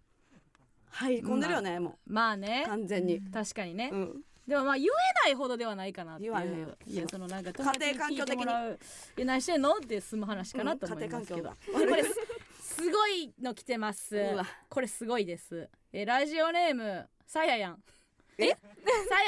[0.94, 2.64] 入り込んでるよね、もまあね。
[2.66, 4.88] う完全に、確かにね、うん、でもまあ言え
[5.26, 6.32] ないほどではないかなっていう。
[6.32, 6.78] 言わないよ。
[6.86, 8.16] いやそのなんか家庭環境的に。
[8.16, 8.80] 友達に聞いてもらう。
[9.18, 9.76] いや何してんの？
[9.76, 11.28] って済む話かなと思います。
[11.28, 14.38] けど、うん家庭環境これすごいの来てます。
[14.70, 15.70] これすごいです。
[15.92, 17.84] えラジオネームさややん。
[18.38, 18.50] え？
[18.50, 18.58] さ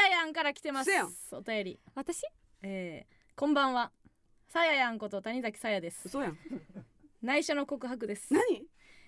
[0.09, 0.91] ややんから来てます。
[1.31, 1.79] お便り。
[1.95, 2.23] 私？
[2.61, 3.91] えー、こんばんは。
[4.47, 6.03] さややんこと谷崎さやです。
[6.05, 6.37] 嘘やん。
[7.21, 8.33] 内緒の告白です。
[8.33, 8.63] 何？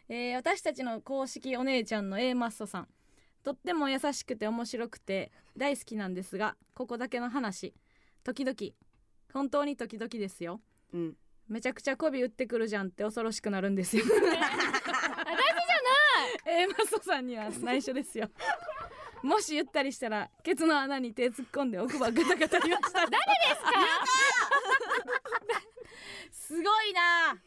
[0.10, 2.88] えー私たちの公式お姉ちゃんの A マッソさん。
[3.44, 7.74] とっても優しくて面白くて大好きなんですがここだけの話。
[8.24, 8.56] 時々
[9.34, 10.62] 本当に時々ですよ。
[10.94, 11.16] うん。
[11.48, 14.04] めちゃくちゃ媚び打ってくるじゃんって恐ろしくなるんですよ。
[14.08, 14.48] 私じゃな
[16.58, 18.30] い！A マッソさんには内緒ですよ。
[19.24, 23.18] もし言ったりしたらケツの穴に手突っ込んで奥歯ガタガタ言わした誰で
[23.56, 23.72] すか？
[26.32, 27.38] すごいな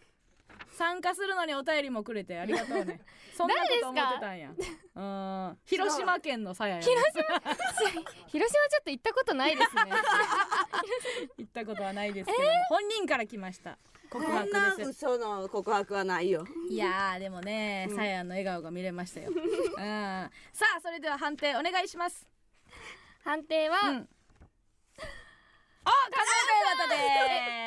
[0.80, 3.02] 参加するのにお便りもくれてありがとうね。
[3.36, 4.50] そんなこと思ってたんや。
[4.96, 5.58] うん。
[5.66, 7.22] 広島県のさやや広島
[8.28, 9.82] 広島ちょっと行ったことないですね。
[11.36, 13.76] 行ったことはないですけども、本人から来ました。
[14.08, 16.46] 告こんな白です嘘の告白はないよ。
[16.70, 17.96] いやーでもねうん。
[17.96, 19.36] さやの笑顔が見れましたよ、うん、
[19.76, 22.26] さあそれでは判定お願いします。
[23.22, 24.08] 判定は、うん
[25.84, 27.16] あ数えというこ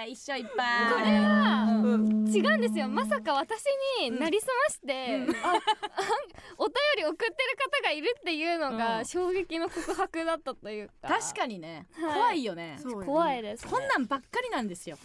[0.01, 0.91] とで一緒いっぱい。
[0.91, 2.27] これはうん。
[2.27, 2.87] 違うんですよ。
[2.87, 3.63] まさか私
[4.01, 5.23] になりすまして、うん。
[5.23, 8.77] お便り送ってる方がいるっていうのうん。
[8.77, 10.93] が衝撃の告白だったというか。
[11.07, 12.13] 確かにね、はい。
[12.13, 12.79] 怖いよね。
[13.05, 14.97] 怖いです、ね、こんなんばっかりなんですよ。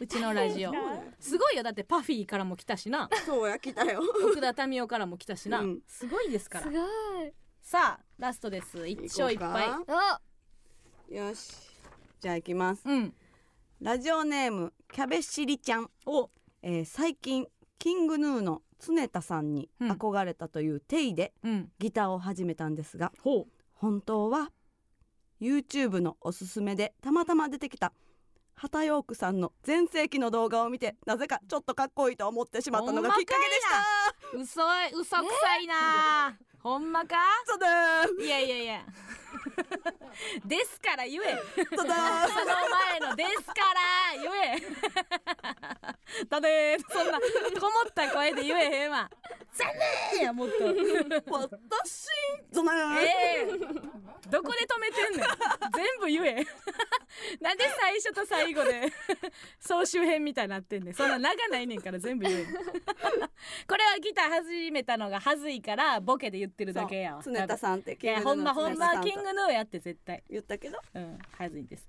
[0.00, 0.72] うちのラジオ。
[1.20, 1.62] すごいよ。
[1.62, 3.08] だってパフィーからも来たしな。
[3.24, 4.02] そうや来たよ。
[4.24, 5.80] 奥田民生からも来たしな、うん。
[5.86, 6.64] すごいですから。
[6.64, 6.82] すごい。
[7.62, 8.86] さあラストです。
[8.88, 10.20] 一勝一敗行こうか
[11.10, 11.14] お！
[11.14, 11.71] よし
[12.22, 12.82] じゃあ行きます。
[12.84, 13.12] うん。
[13.80, 16.30] ラジオネームキャベシリちゃん、お。
[16.62, 17.48] えー最近
[17.80, 21.68] キングヌーの常田さんに憧れたというテイでうん。
[21.80, 23.46] ギターを始めたんですがほう。
[23.72, 24.52] 本当は
[25.40, 27.92] YouTube のおすすめでたまたま出てきた
[28.54, 36.36] 畑ヨークさんの全盛期の動画を見てなぜかちょっとかっこいいと思ってしまったのがきっかけでした嘘い嘘くさいな。
[36.62, 37.16] ほんまか？
[37.46, 38.24] そうだー。
[38.24, 38.82] いやいやいや。
[40.44, 41.42] ですから言え。
[41.76, 42.28] そうだー。
[42.28, 46.24] その前のですから言え。
[46.28, 46.92] だねー。
[46.92, 47.26] そんなこ
[47.66, 49.10] もった声で言えへんわ。
[49.52, 49.68] 残
[50.14, 50.54] 念やもっと。
[50.64, 52.08] 私
[52.52, 53.06] そうだーえ
[53.40, 53.46] え
[54.30, 55.26] どこで止めてんねん。
[55.74, 56.46] 全部言え。
[57.40, 58.90] なんで最初と最後で
[59.60, 60.94] 総集編みたいになってんねん。
[60.94, 62.46] そんな長ないねんから全部言え。
[62.46, 70.22] これはギター始めたのがはずいからボケで言ってるだけやわ常田さんっていやほんまほんまキンググヌーやって絶対。
[70.30, 70.78] 言ったけど。
[70.94, 71.18] うん。
[71.38, 71.88] はずいです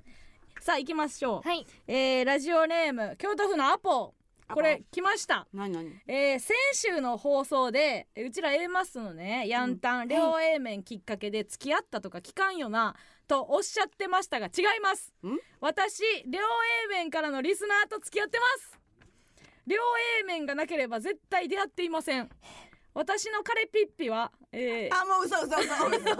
[0.62, 1.66] さあ行きましょう、はい。
[1.88, 4.14] えーラジオネーム京都府のアポ。
[4.54, 5.48] これ来ました。
[5.54, 5.92] 何何？
[6.08, 9.48] えー先週の放送でえうちら A マスのね。
[9.48, 12.96] ヤンタン、両 A 面きっかけで付き合ったとか聞かんよな。
[13.26, 15.14] とおっしゃってましたが違います。
[15.26, 15.40] ん？
[15.60, 16.42] 私両
[16.86, 18.78] A 面からのリスナーと付き合ってます
[19.66, 19.78] 両
[20.22, 22.30] A 面がなければ絶対出会っていません。
[22.93, 26.11] 私の彼ピッピは、えーあもう嘘嘘嘘嘘嘘。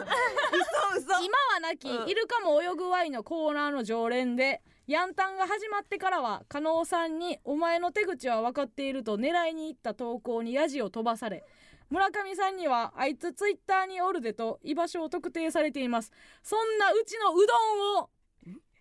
[0.98, 2.10] 嘘今はなき、うん。
[2.10, 11.46] イルカも泳ぐワイのコーナーの常連でヤンタンが始まってからは加納さんに「お前の手口は分かっている」と狙いに行った投稿にヤジを飛ばされ
[11.90, 16.12] 村上さんには「あいつツイッターにおるで」と居場所を特定されています。
[16.42, 17.54] そんなうちのうど
[17.98, 18.10] んを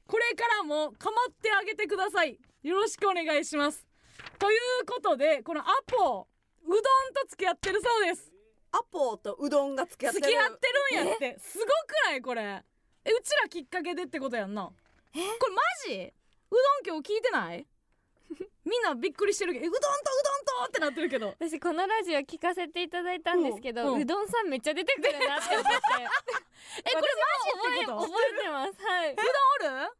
[0.06, 2.38] これからも構ってあげてください。
[2.62, 3.86] よろしくお願いします
[4.38, 6.26] ということでこのアポ
[6.64, 6.86] うどんと
[7.28, 8.32] 付き合ってるそうです。
[8.72, 10.26] アポとうどんが付き合ってる。
[10.26, 11.38] 付き合ってるんやって。
[11.40, 11.68] すごく
[12.06, 12.62] ないこれ。
[13.04, 14.62] えうちらきっかけでってことやんな。
[14.64, 14.72] こ
[15.14, 16.12] れマジ？
[16.50, 16.54] う
[16.84, 17.66] どん今日聞いてない？
[18.64, 19.64] みんなびっくりしてるけど。
[19.66, 19.90] えうどんとう
[20.54, 21.28] どんとってなってるけど。
[21.38, 24.06] 私このラジオ聞かせていただいたんですけど、ううん。
[24.06, 25.70] どんさんめっちゃ出てくるなって思って。
[26.86, 27.02] えこれ
[27.64, 28.00] マジってこと？
[28.06, 28.82] 覚えてます。
[28.82, 29.12] はい。
[29.12, 29.92] うどんおる？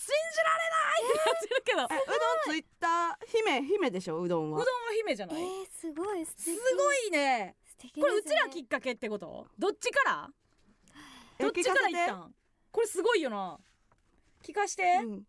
[0.00, 1.84] 信じられないってなってるけど。
[1.84, 4.64] うどんはえうどんツイッター姫姫でしょうどんは。
[5.00, 5.42] 姫じゃない？
[5.42, 7.18] えー、すごい素す敵ごいね。
[7.18, 7.56] ね。
[8.00, 9.46] これうちらきっかけってこと？
[9.58, 10.30] どっちから？
[11.40, 11.98] えどっちから聞かせて。
[11.98, 12.34] 行ったん
[12.70, 13.58] これすごいよな。
[14.44, 15.26] 聞かして、うん。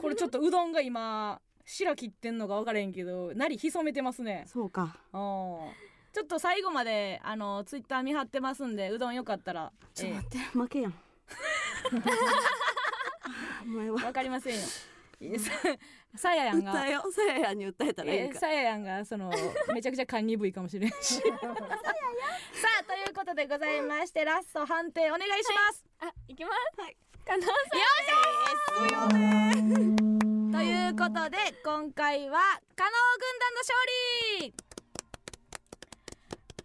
[0.00, 4.44] これちょっとうどんが今白切ってんのか分からへんけどなり潜めてますね。
[4.46, 4.96] そうか。
[5.12, 5.20] うん。
[6.12, 9.72] ちょっと最後まであのツイッター見張ってますんでうどんよかったら。
[9.94, 10.94] ちょっと待って負けやん
[13.66, 13.96] お前は。
[14.06, 14.60] わかりませんよ。
[15.38, 15.50] さ
[16.14, 16.72] さややんが。
[16.72, 17.00] さや
[17.38, 18.34] やに訴えたらいいか。
[18.36, 19.30] えさややんがその
[19.74, 21.14] めちゃくちゃ勘鈍いかもしれんし。
[21.20, 21.22] さ
[22.80, 26.80] あということでございましてラスト判定お願いします、あ行きます。
[26.80, 26.96] はい。
[27.24, 27.70] 加納さんで
[28.86, 32.38] すよねということで今回は
[32.76, 33.78] 加納軍団の勝
[34.42, 34.54] 利。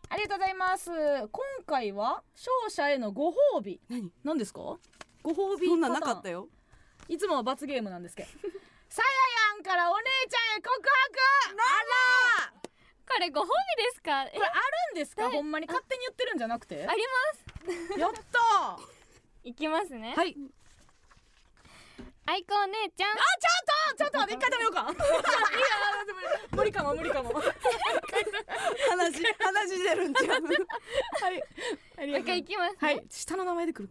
[0.10, 0.90] ありがとうございます。
[0.92, 3.80] 今回は勝者へのご褒美。
[3.90, 4.12] 何？
[4.24, 4.60] 何ですか？
[5.24, 6.50] ご褒美そんなんなかったよ
[7.08, 8.30] いつもは罰ゲームなんですけど。
[8.90, 9.08] さや
[9.54, 10.86] やんからお姉ちゃんへ告白。
[11.52, 11.58] あ
[12.52, 12.62] ら。
[13.08, 13.46] これご褒
[13.78, 14.24] 美ですか？
[14.24, 14.32] え？
[14.32, 14.62] これある
[14.94, 15.24] んですか？
[15.24, 16.88] はいほんまに勝手に言ってるんじゃなくて？
[16.88, 17.04] あり
[17.68, 18.00] ます。
[18.00, 19.50] やったー。
[19.50, 20.14] いきますね。
[20.16, 20.36] はい。
[22.28, 23.12] あいこお姉ちゃん。
[23.12, 23.28] あちょ
[23.98, 24.82] っとちょっと待って一回止めようか。
[24.82, 24.94] いや
[26.52, 27.34] 無理かも無理かも。
[27.34, 27.42] は
[28.90, 30.40] 話話してるんちゃう？
[30.40, 30.44] い。
[31.98, 32.78] ありもう一回いきますね。
[32.80, 33.06] はい。
[33.10, 33.90] 下の名前で来る。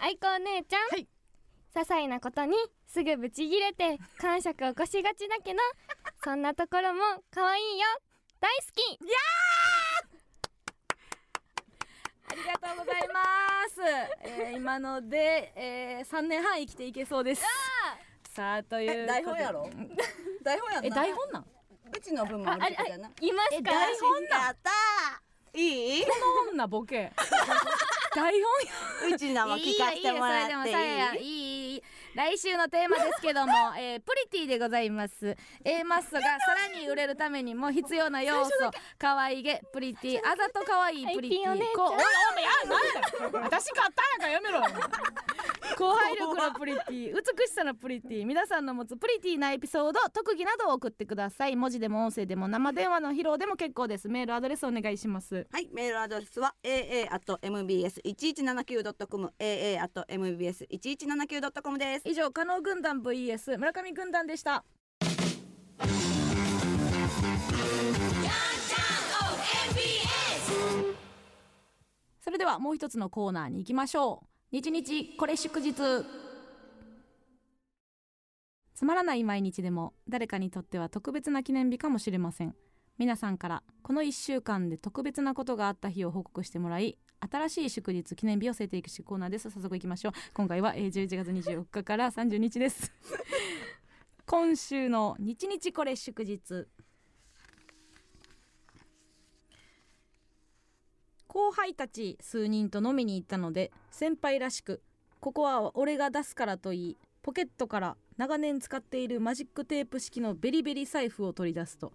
[0.00, 1.06] あいこお姉ちゃん、はい
[1.74, 2.54] 些細なことに
[2.86, 5.60] すぐブチギレて感触を起こしがちだけど
[6.22, 7.00] そんなところも
[7.32, 7.86] 可愛いよ。
[8.40, 8.98] 大好き。
[12.30, 13.20] ありがとうございま
[13.68, 13.80] す、
[14.22, 17.42] えー、今ので、えー、3年半生きていけそうです。
[18.34, 19.68] さあというえ台本やろ？
[20.42, 21.46] 台本やんえな台本なん？
[21.94, 23.70] うちの分もああれあやな言いますか？
[23.70, 24.42] 台本なん？
[24.44, 26.04] やったーいい？
[26.06, 26.10] こ
[26.46, 27.12] の女ボケ。
[28.14, 31.51] 台本やうちのも聞かせてもらっていい？
[32.14, 35.36] 来週のテーマですけども、 えー、プリティでございます。
[35.64, 38.50] A マッソがさらに売れるためにも必要な要素。
[38.98, 40.18] 可愛げプリティ。
[40.18, 41.48] あざと可愛いプリティ。
[43.42, 44.60] 私買ったんやからやめろ。
[44.60, 44.64] よ
[45.78, 51.56] 後輩力のプリティ美しさのプリティ皆さんの持つプリティなエピソード特技などを送ってください。
[51.56, 54.08] 文字でも音声でも生電話の披露でも結構です。
[54.08, 55.46] メールアドレスお願いします。
[55.50, 62.08] はい、メールアドレスは aa at mbs 一一七九ドットコム aa at mbs 一一七九ドットコムです。
[62.08, 64.64] 以上加納軍団 vs 村上軍団でした。
[72.20, 75.72] それでではもう一つのコーナーに行きましょう日日これ祝日。
[78.74, 82.54] つまらない毎日でも誰かにとっては特別な記念日かもしれません。
[82.98, 89.48] 皆さんからこの1週間で特別なことがあった日を報告してもらい新しい祝日記念日を制定いくコーナーです。
[89.48, 90.12] 早速いきましょう。
[90.34, 92.92] 今回はえ11月24日から30日です。
[94.26, 96.68] 今週の日日これ祝日。
[101.32, 104.82] 後輩たち数人と飲みに行ったので先輩らしく
[105.18, 111.90] ここは俺が出すからといいポケットから長年使っているマジックテープ式のベリベリ財布を取り出すと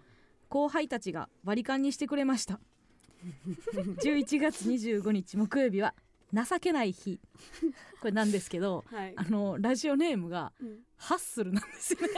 [0.49, 2.59] 後輩たちが割り勘にしてくれました。
[4.01, 5.93] 11月25日木曜日は
[6.33, 7.19] 情けない日。
[8.01, 9.13] これなんですけどはい。
[9.17, 10.79] あのラジオネームがうん。
[10.95, 12.07] ハッスルなんですよね。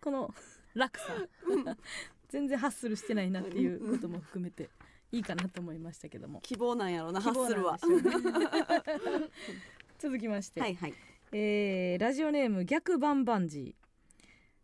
[0.00, 0.34] この
[0.72, 1.12] 落差
[2.28, 4.68] 全然ハッスルしてないなっていうことも含めて
[5.12, 6.40] いいかなと思いましたけども。
[6.40, 7.78] 希望なんやろなハッスルは。
[9.98, 10.94] 続きまして、はいはい。
[11.32, 13.86] えーラジオネーム逆バンバンジー。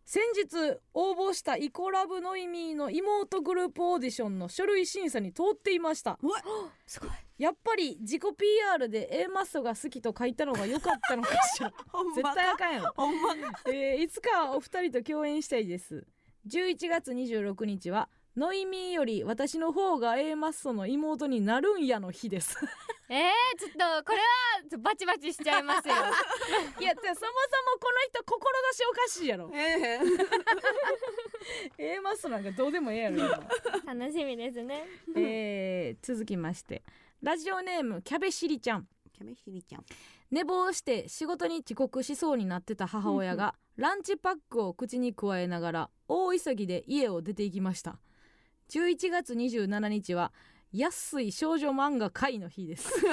[0.05, 6.19] 先日応募したイコラブノイミーの妹グループオーディションの書類審査に通っていました。
[6.85, 10.35] すごいやっぱり自己 PR で A マッソが好きと書い。
[10.35, 11.71] たのが良かったのかしら
[12.15, 12.93] 絶対あかんやろ、
[13.67, 16.05] えーいつかお二人と共演したいです
[16.47, 22.57] 11月26日はノイミーより私の方が A マッソの妹になるんやの日です。
[23.09, 25.93] えー、ちょっとこれはバチバチしちゃいますよ。
[26.81, 27.25] いやでそもそも
[27.79, 28.23] この人
[28.73, 29.51] 志おかしいやろ。
[29.53, 29.99] え
[31.77, 33.17] え A マッソなんかどうでもええやろ。
[33.83, 34.87] 今楽しみですね。
[35.15, 36.83] えー続きまして。
[37.21, 38.87] ラジオネームキャベシリちゃん。
[39.13, 39.85] キャベシリちゃん
[40.33, 47.99] 寝坊して仕事に遅刻しそうになってた母親がランチパックを口に加えながら大急ぎで家を出て行きました。
[48.69, 50.33] 11月27日は
[50.71, 52.91] 安い少女漫画会の日です。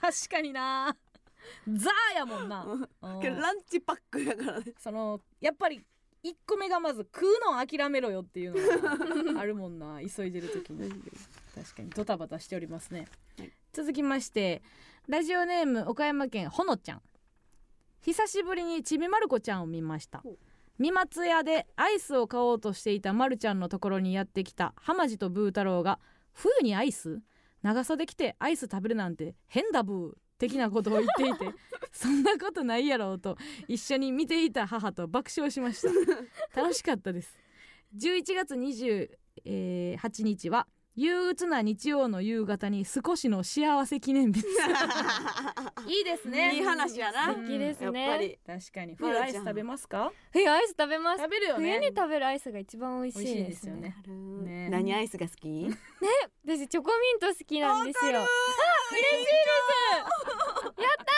[0.00, 0.96] 確かにな。
[1.68, 2.64] ザーやもんな。
[3.02, 4.72] ランチパックやからね。
[4.78, 5.84] そのやっぱり
[6.24, 10.00] 1個目がまず食うのを諦めろよっていうのが あるもんな。
[10.00, 10.90] 急いでる時に。
[11.54, 13.06] 確かにドタバタしておりますね、
[13.36, 13.52] はい。
[13.74, 14.62] 続きまして
[15.08, 17.02] ラジオネーム岡山県ほのちゃん。
[18.02, 20.22] 久しぶりにちびまる子ちゃんを見ました。
[20.78, 25.98] 三松屋でアイスを買おうとしていたまるちゃんのところにやってきた浜地とブー太郎が
[26.32, 27.20] 冬にアイス？
[27.62, 31.52] 長袖着てアイス食べるなんて変だブー的なことを言っていて
[31.92, 33.36] そんなことないやろうと
[33.66, 36.62] 一緒に見ていた母と爆笑しました。
[36.62, 37.36] 楽しかったです。
[37.96, 44.54] 11月28日は憂鬱な日曜の夕方に少しの幸せ記念日です。
[45.88, 46.54] いいですね。
[46.54, 47.32] いい話やな。
[47.32, 48.38] 素敵ですやっねぱり。
[48.46, 48.94] 確かに。
[48.96, 50.12] 冬アイス食べますか？
[50.32, 51.22] 冬アイス食べます。
[51.22, 53.96] 食べるよ冬にね食べるアイスが一番美味しい美味しいですすよね。
[54.06, 54.68] ね。
[54.68, 55.70] 何アイスが好き？
[56.44, 58.20] 私チョコミント好きなんですよ。
[58.20, 58.26] あ
[58.90, 59.30] 嬉しいで
[60.76, 60.82] す。
[60.82, 61.12] やった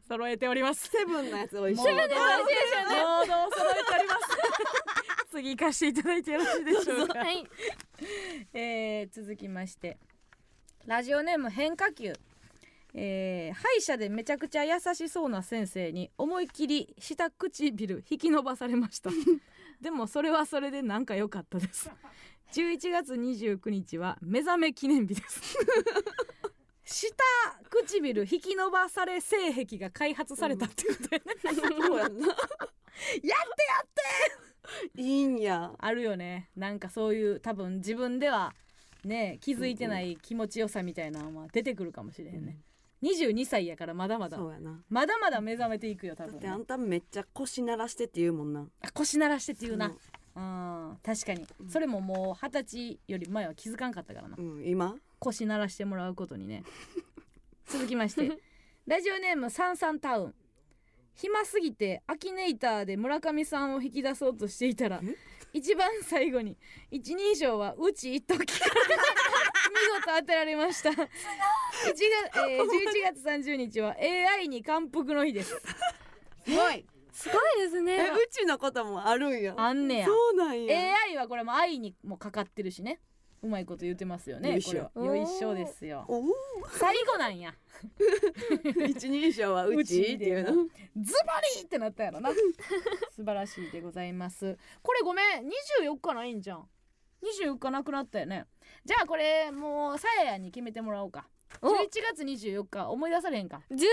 [0.08, 0.88] 揃えております。
[0.88, 1.82] セブンのやつ美味しい。
[1.84, 2.22] セブン美味しいで
[2.66, 2.96] すよね。
[3.26, 4.79] 揃えております
[5.30, 7.46] 次行かしていただいてよろしいでしょうか、はい。
[8.52, 9.96] えー続きまして。
[10.86, 12.12] ラジオネーム変化球。
[12.94, 19.10] えー歯医者でめちゃくちゃ優しそうな先生に思いっきり下唇引き伸ばされました。
[19.80, 21.90] でもそれはそれでなんか良かったです。
[22.52, 25.56] 11月29日は目覚め記念日です。
[26.84, 27.14] 下
[27.70, 32.26] 唇引き伸ばされ性癖が開発されたってことやね、 そうやんな。
[32.26, 32.36] やっ
[33.22, 33.36] てやっ
[33.94, 34.49] て
[34.96, 35.72] いいんや。
[35.78, 36.50] あるよね。
[36.56, 38.54] なんかそういう多分自分では
[39.04, 42.58] ね気づいてない気持ちよさみたいなのは出てくるかもしれへんね、
[43.02, 44.36] 22歳やからまだまだ。
[44.36, 44.82] そうやな。
[44.88, 46.34] まだまだ目覚めていくよ多分。
[46.34, 48.68] ね、だってあんためっちゃ腰鳴らしてって言うもんな。
[48.82, 49.86] あ腰鳴らしてっていうな。
[49.86, 49.90] う。
[49.90, 49.98] ん
[50.36, 50.40] う
[50.92, 51.46] ん確かに。
[51.68, 54.36] それももう二十歳より前は気づかんかったからな。
[54.38, 54.96] うん今？
[55.18, 56.62] 腰鳴らしてもらうことにね。
[57.66, 58.38] 続きまして。
[58.86, 60.34] ラジオネームサンサンタウン
[61.14, 65.16] 暇すぎてアキネイターで村上さんを引き出そうとしていたらえ？
[65.52, 66.56] 一番最後に
[66.90, 68.56] 一人称はうち一と聞かれて
[69.70, 70.90] 見事当てられました。
[70.90, 71.10] 1月、
[72.48, 75.50] えー、 11月30日は AI に感服の日です。
[76.44, 76.86] すごい。
[77.12, 77.94] すごいですね。
[77.94, 79.54] えうちのこともあるんや。
[79.56, 80.06] あんねや。
[80.06, 80.94] そうなんや。
[81.08, 83.00] AI はこれも愛にもかかってるしね
[83.42, 84.50] うまいこと言ってますよね。
[84.50, 84.90] よいしょ。
[84.94, 85.16] これは。
[85.16, 86.06] よいしょですよ。
[86.72, 87.54] 最後なんや。
[88.86, 90.02] 一人称はうち？
[90.02, 90.52] っていうの？
[91.00, 92.30] ズバリってなったやろな。
[93.16, 94.58] 素晴らしいでございます。
[94.82, 95.48] これごめん。
[95.80, 96.68] 24日ないんじゃん。
[97.22, 98.46] 24日なくなったよね。
[98.84, 101.26] じゃあこれもうさややに決めてもらおうか。
[101.30, 101.68] お11
[102.14, 102.88] 月24日。
[102.90, 103.60] 思い出されへんか。
[103.70, 103.84] 11月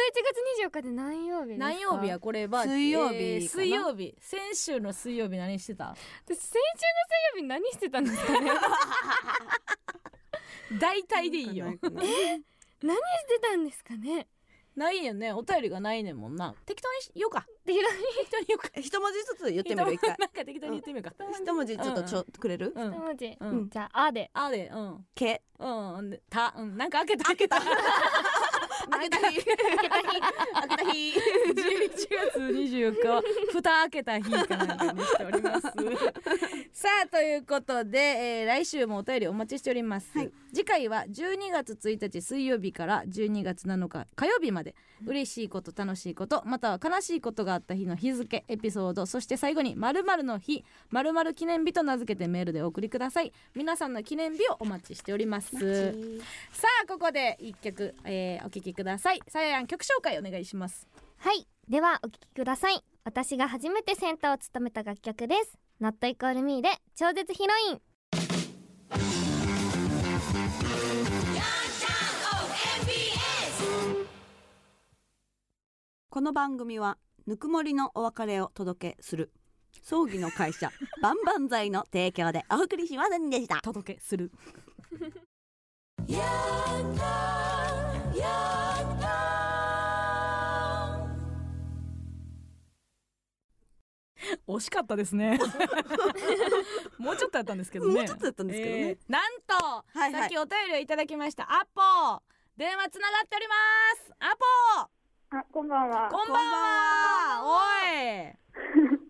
[0.66, 1.66] 24日で何曜日ですか？
[1.68, 2.64] 何曜日やこれは。
[2.64, 4.16] 水曜日えー水曜日。
[4.22, 5.96] 先週の水曜日何してた？
[6.26, 6.52] 私先
[7.36, 8.52] 週の水曜日何してたんですかね？
[10.80, 11.66] 大体でいいよ。
[11.66, 14.28] なんかないかな何してたんですかね？
[14.78, 15.34] ないよね。
[15.34, 16.54] お便りがないねんもんな。
[16.66, 17.46] 適当にしようか。
[17.66, 18.70] 適当適当に言おうか。
[18.76, 20.10] え 一文字ずつ言ってみる一回。
[20.18, 21.26] なんか適当に言ってみようか。
[21.44, 22.72] 一文字ちょっとちょくれる？
[22.76, 22.92] うん。
[22.92, 23.70] に一文字、うん。
[23.70, 24.30] じゃあ「あ」で。
[24.34, 25.06] あでうん。
[25.16, 25.42] け。
[25.60, 26.10] うん。
[26.12, 26.54] でた。
[26.56, 26.78] うん。
[26.78, 27.24] なんか開けた。
[27.26, 27.58] 開けた
[28.90, 29.46] 開けた日。
[29.46, 31.14] 開けた日。
[31.58, 35.68] 11月24日は蓋開けた日かなんかにしております。
[36.74, 40.32] さあということで、えー来週もお便りお待ちしております、はい。
[40.54, 53.34] 次回は12月1日水曜日から12月7日火曜日まで嬉しいこと楽しいことまたは悲しいことがあった日の日付エピソードそして最後に〇〇の日〇〇記念日と名付けてメールでお送りください。
[53.56, 55.52] 皆さんの記念日をお待ちしております。
[56.52, 59.20] さあここで一曲、えーお聴きください。
[59.28, 60.88] さややん曲紹介お願いします。
[61.18, 61.48] はい。
[61.68, 62.82] ではお聴きください。
[63.04, 65.58] 私が初めてセンターを務めた楽曲です。
[65.82, 67.82] Not Equal Me で超絶ヒロイン。
[76.10, 76.98] この番組は
[77.28, 79.32] ぬくもりのお別れを届けする
[79.84, 80.72] 葬儀の会社
[81.02, 83.62] バンバン剤の提供でお送りしませんでした。
[83.62, 84.32] 届けする
[94.48, 95.38] 惜しかったですね。
[96.98, 97.94] もうちょっとやったんですけどね。
[97.96, 98.82] もうちょっとやったんですけどね。
[98.82, 100.22] えーなんと、はいはい。
[100.22, 101.82] さっきお便りをいただきましたアポ
[102.56, 103.56] 電話つながっておりま
[103.98, 104.14] す。
[104.20, 104.90] アポ
[105.38, 106.10] あ、こんばんは。
[106.10, 107.44] こんばんは。
[107.44, 108.34] おい。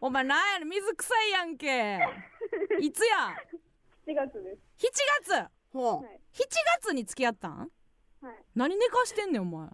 [0.02, 0.70] お前なんやねん。
[0.70, 2.00] 水臭いやんけ。
[2.82, 3.36] いつや
[4.08, 4.88] ？7月です。
[4.88, 5.52] 7月。
[5.72, 6.04] ほう。
[6.04, 6.20] はい。
[6.34, 6.46] 7
[6.82, 7.72] 月に付き合ったん？
[8.22, 8.36] はい。
[8.56, 9.68] 何寝かしてんねんお前。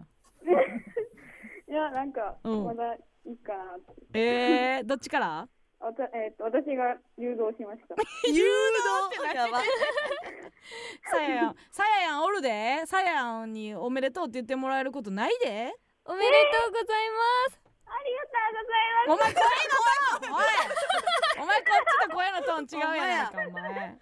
[1.68, 2.64] いや、なんか、うん。
[2.64, 2.96] まだ
[3.26, 3.76] いいかな。
[3.76, 3.80] っ
[4.12, 4.18] て。
[4.20, 5.48] えー、どっちから？
[5.80, 7.94] わたえっ、と、私が誘導しました。
[8.28, 9.60] 誘導やば。
[11.10, 11.56] さややん。
[11.70, 12.82] さややんおるで。
[12.86, 15.74] さややんにおめでとうって言ってもらえることないで。
[16.06, 17.60] おめでとうございます。
[17.86, 20.44] ありがとうございお前声のトーンおい
[21.42, 21.56] お前。
[21.58, 23.98] こっちと声のトーン違うやないかお前。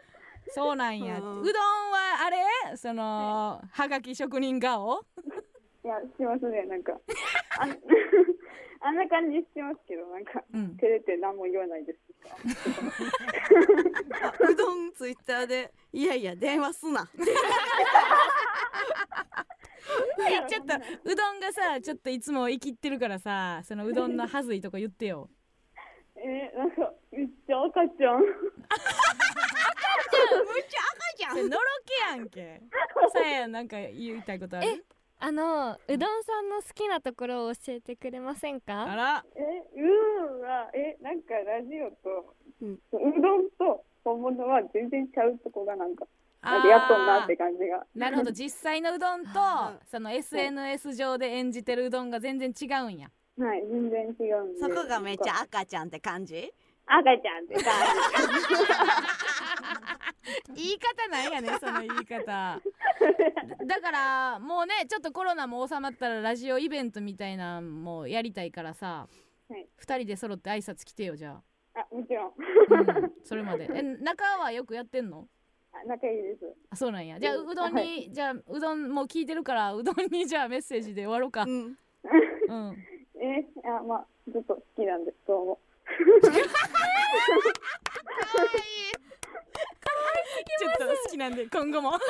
[0.55, 1.55] そうなんや、ううんどん
[1.91, 2.77] はあれ？
[2.77, 5.05] そのはがき職人顔？
[5.17, 5.32] ます。
[5.85, 6.99] いや、しますね、なんか。
[7.59, 7.79] あん
[8.85, 11.99] あんな感じしてますけど、なんか、うん照れて何も言わないです。
[12.31, 12.37] あ
[14.49, 17.09] うどんツイッターでいやいや電話すな
[20.29, 25.29] えちょっとうどんがさちょっといつも生きってるからさそのうどんのはずいとこ言ってよ
[26.17, 28.23] えー、なんか、めっちゃ赤ちゃん。
[31.31, 32.63] それのろけやんけ
[33.13, 34.69] さやなんか言いたいことある？
[34.69, 34.81] え
[35.25, 39.25] あのうどんさんの好きなところを教えてくれませんあから。
[39.37, 42.73] え、うーんは、え、なんかラジオと、うん。
[42.73, 46.07] うどんと本物は全然ちゃうとこがなんか、
[46.41, 47.87] あなんかやっとんなって感じが。
[47.95, 48.33] なるほど。
[48.33, 53.09] 実際のうどんとあその SNS 上で演じてるうどんが全然違うんや。
[53.39, 54.59] はい、全然違うんで。
[54.59, 56.53] そこがめっちゃ赤ちゃんって感じ？
[56.99, 57.65] 赤ちゃんって感
[60.55, 62.25] 言い方なんやねその言い方。
[62.27, 62.61] だ
[63.67, 69.09] だからもうねちょっとコロナも収まったらラジオイベントみたいなのもやりたいからさ、
[69.49, 69.67] はい。
[69.77, 71.41] 二人で揃って挨拶来てよじゃ
[71.75, 71.81] じ。
[71.81, 72.29] あ、もちろん。
[72.29, 72.33] あ、
[73.01, 73.69] うん、それまで。
[73.73, 75.27] え中はよくやってんの？
[75.73, 76.45] あ仲いいです。
[76.71, 77.19] あそうなんや。
[77.19, 78.11] じゃあうどんに、はい。
[78.13, 81.43] じゃあうどんもう聞いてるからうどんにじゃあメッセージで終わろうか。
[81.43, 81.79] うん。
[82.49, 82.85] うん。
[83.17, 85.59] えー、あ、まあ、ずっと好きなんです、どうも。
[90.59, 91.91] ちょっと好きなんで今後も。
[91.93, 92.03] かわ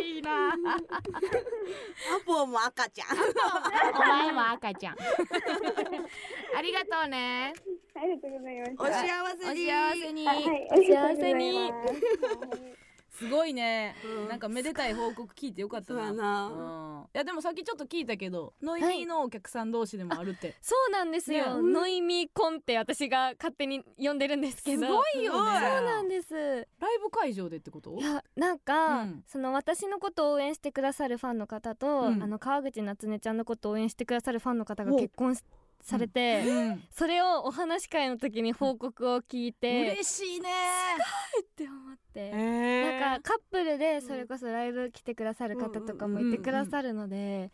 [0.00, 0.48] いいな。
[0.50, 0.56] ア
[2.26, 3.08] ポも赤ちゃん。
[3.94, 4.96] お前も赤ちゃん。
[6.56, 7.52] ありがとうね。
[7.94, 8.82] ありがとうございました。
[8.82, 9.02] お幸
[9.40, 11.72] せおに幸せに、あはい、お幸せに
[13.10, 14.28] すすごいね、うん。
[14.28, 15.98] なんかめでたい報告聞いてよかったな。
[16.00, 16.46] そうやな。
[16.46, 21.72] うん、いやでもさっきちょっと聞いたけどノイミーのお客さん同士でもあるって、そうなんですよ、ね。
[21.72, 24.86] ノイミコンって私が勝手に呼んでるんですけど。
[24.86, 25.60] すごいよね。
[25.60, 26.34] そうなんです。
[26.34, 26.40] ラ
[26.94, 27.98] イブ会場でってこと？
[27.98, 29.24] いやなんか、うん。
[29.26, 32.22] その私のことを応援してくださるファンの方と、うん。
[32.22, 34.96] あの川口夏音ちゃんのことを応援してくださるファンの方がお。
[34.96, 35.42] 結婚し
[35.80, 36.82] されて、うん。
[36.90, 40.48] それをお話し会の時に報告を聞いて、嬉しいね。
[41.40, 47.50] って思って、えなんかカップルでそれこそライブ来てくださる方とかもいてくださるので、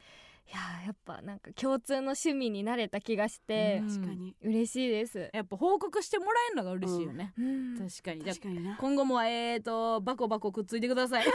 [0.47, 3.89] いやーやっぱなんか共通の趣味になれた気がしてうん。
[3.89, 4.37] 確かに。
[4.43, 7.79] 嬉しいです、やっぱ報告してもらえるのが嬉しいよね、うん。
[7.79, 8.23] 確かに。
[8.25, 8.77] 確かにな。
[8.79, 11.27] 今後もえーとバコバコくっついてください。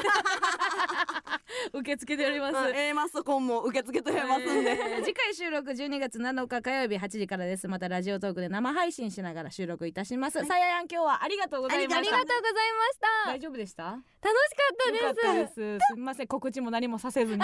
[1.74, 7.68] 受け付けております、うん A マスコンも受け付けてますんで、えー次回収録12月7日火曜日8時からです。
[7.68, 11.98] またラジオトークで生配信しながら収録いたします、さややん今日はありがとうございました。
[11.98, 12.26] ありがとう。
[12.26, 13.32] ございました。
[13.32, 13.84] 大丈夫でした？
[13.84, 14.56] 楽し
[14.94, 15.54] かったです。
[15.54, 15.78] す。
[15.80, 16.28] すみません。
[16.28, 17.42] 告知も何もさせずに。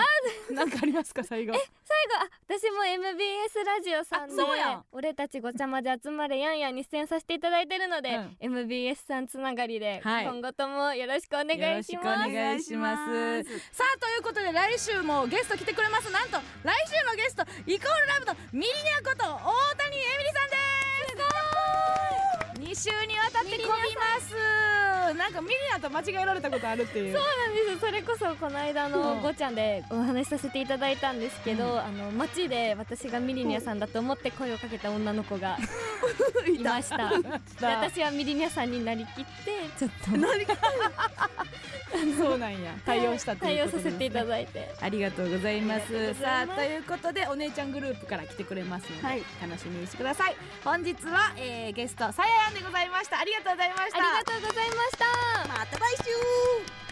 [0.51, 1.23] なんかありますか？
[1.23, 4.84] 最後最後あ私も MBS ラジオさんであそうやん。
[4.91, 8.38] 俺たちごちゃまで集まれやんやんに出演させていただいてるので、うん。
[8.40, 10.26] MBS さんつながりで、はい。
[10.26, 12.07] 今後ともよろしくお願いします。
[12.07, 13.44] よろしくお願いします。
[13.72, 16.11] さあということで来週もゲスト来てくれます。
[16.11, 22.24] なんと来週のゲストイコールラブのミリニャこと大谷エミリさんです
[22.65, 24.33] 2週にわたってこびます。
[25.15, 27.13] なんかミリニャと間違えられたことあるっていう。
[27.13, 27.79] そうなんです。
[27.79, 28.91] それこそこの間うん。
[28.91, 35.59] のごちゃんでお話しさせていただいたんですけど、あの街で私がミリニャさんだと思って声をかけた女の子が
[36.49, 37.09] いました。
[37.19, 37.29] で
[37.61, 39.25] 私はミリニャさんになりきって
[39.77, 40.05] ちょっと。
[42.17, 42.73] そうなんや。
[42.85, 43.85] 対応したということです。
[43.85, 44.75] ね対応させていただいて。
[44.81, 46.13] ありがとうございます。
[46.15, 49.23] さあということでお姉ちゃんグループから来てくれますので、はい。
[49.41, 50.35] 楽しみにしてください。
[50.63, 53.19] 本日は、えー、ゲストさややんでございました。
[53.19, 53.97] ありがとうございました。
[53.97, 55.05] ありがとうございました。
[55.47, 56.85] また来週。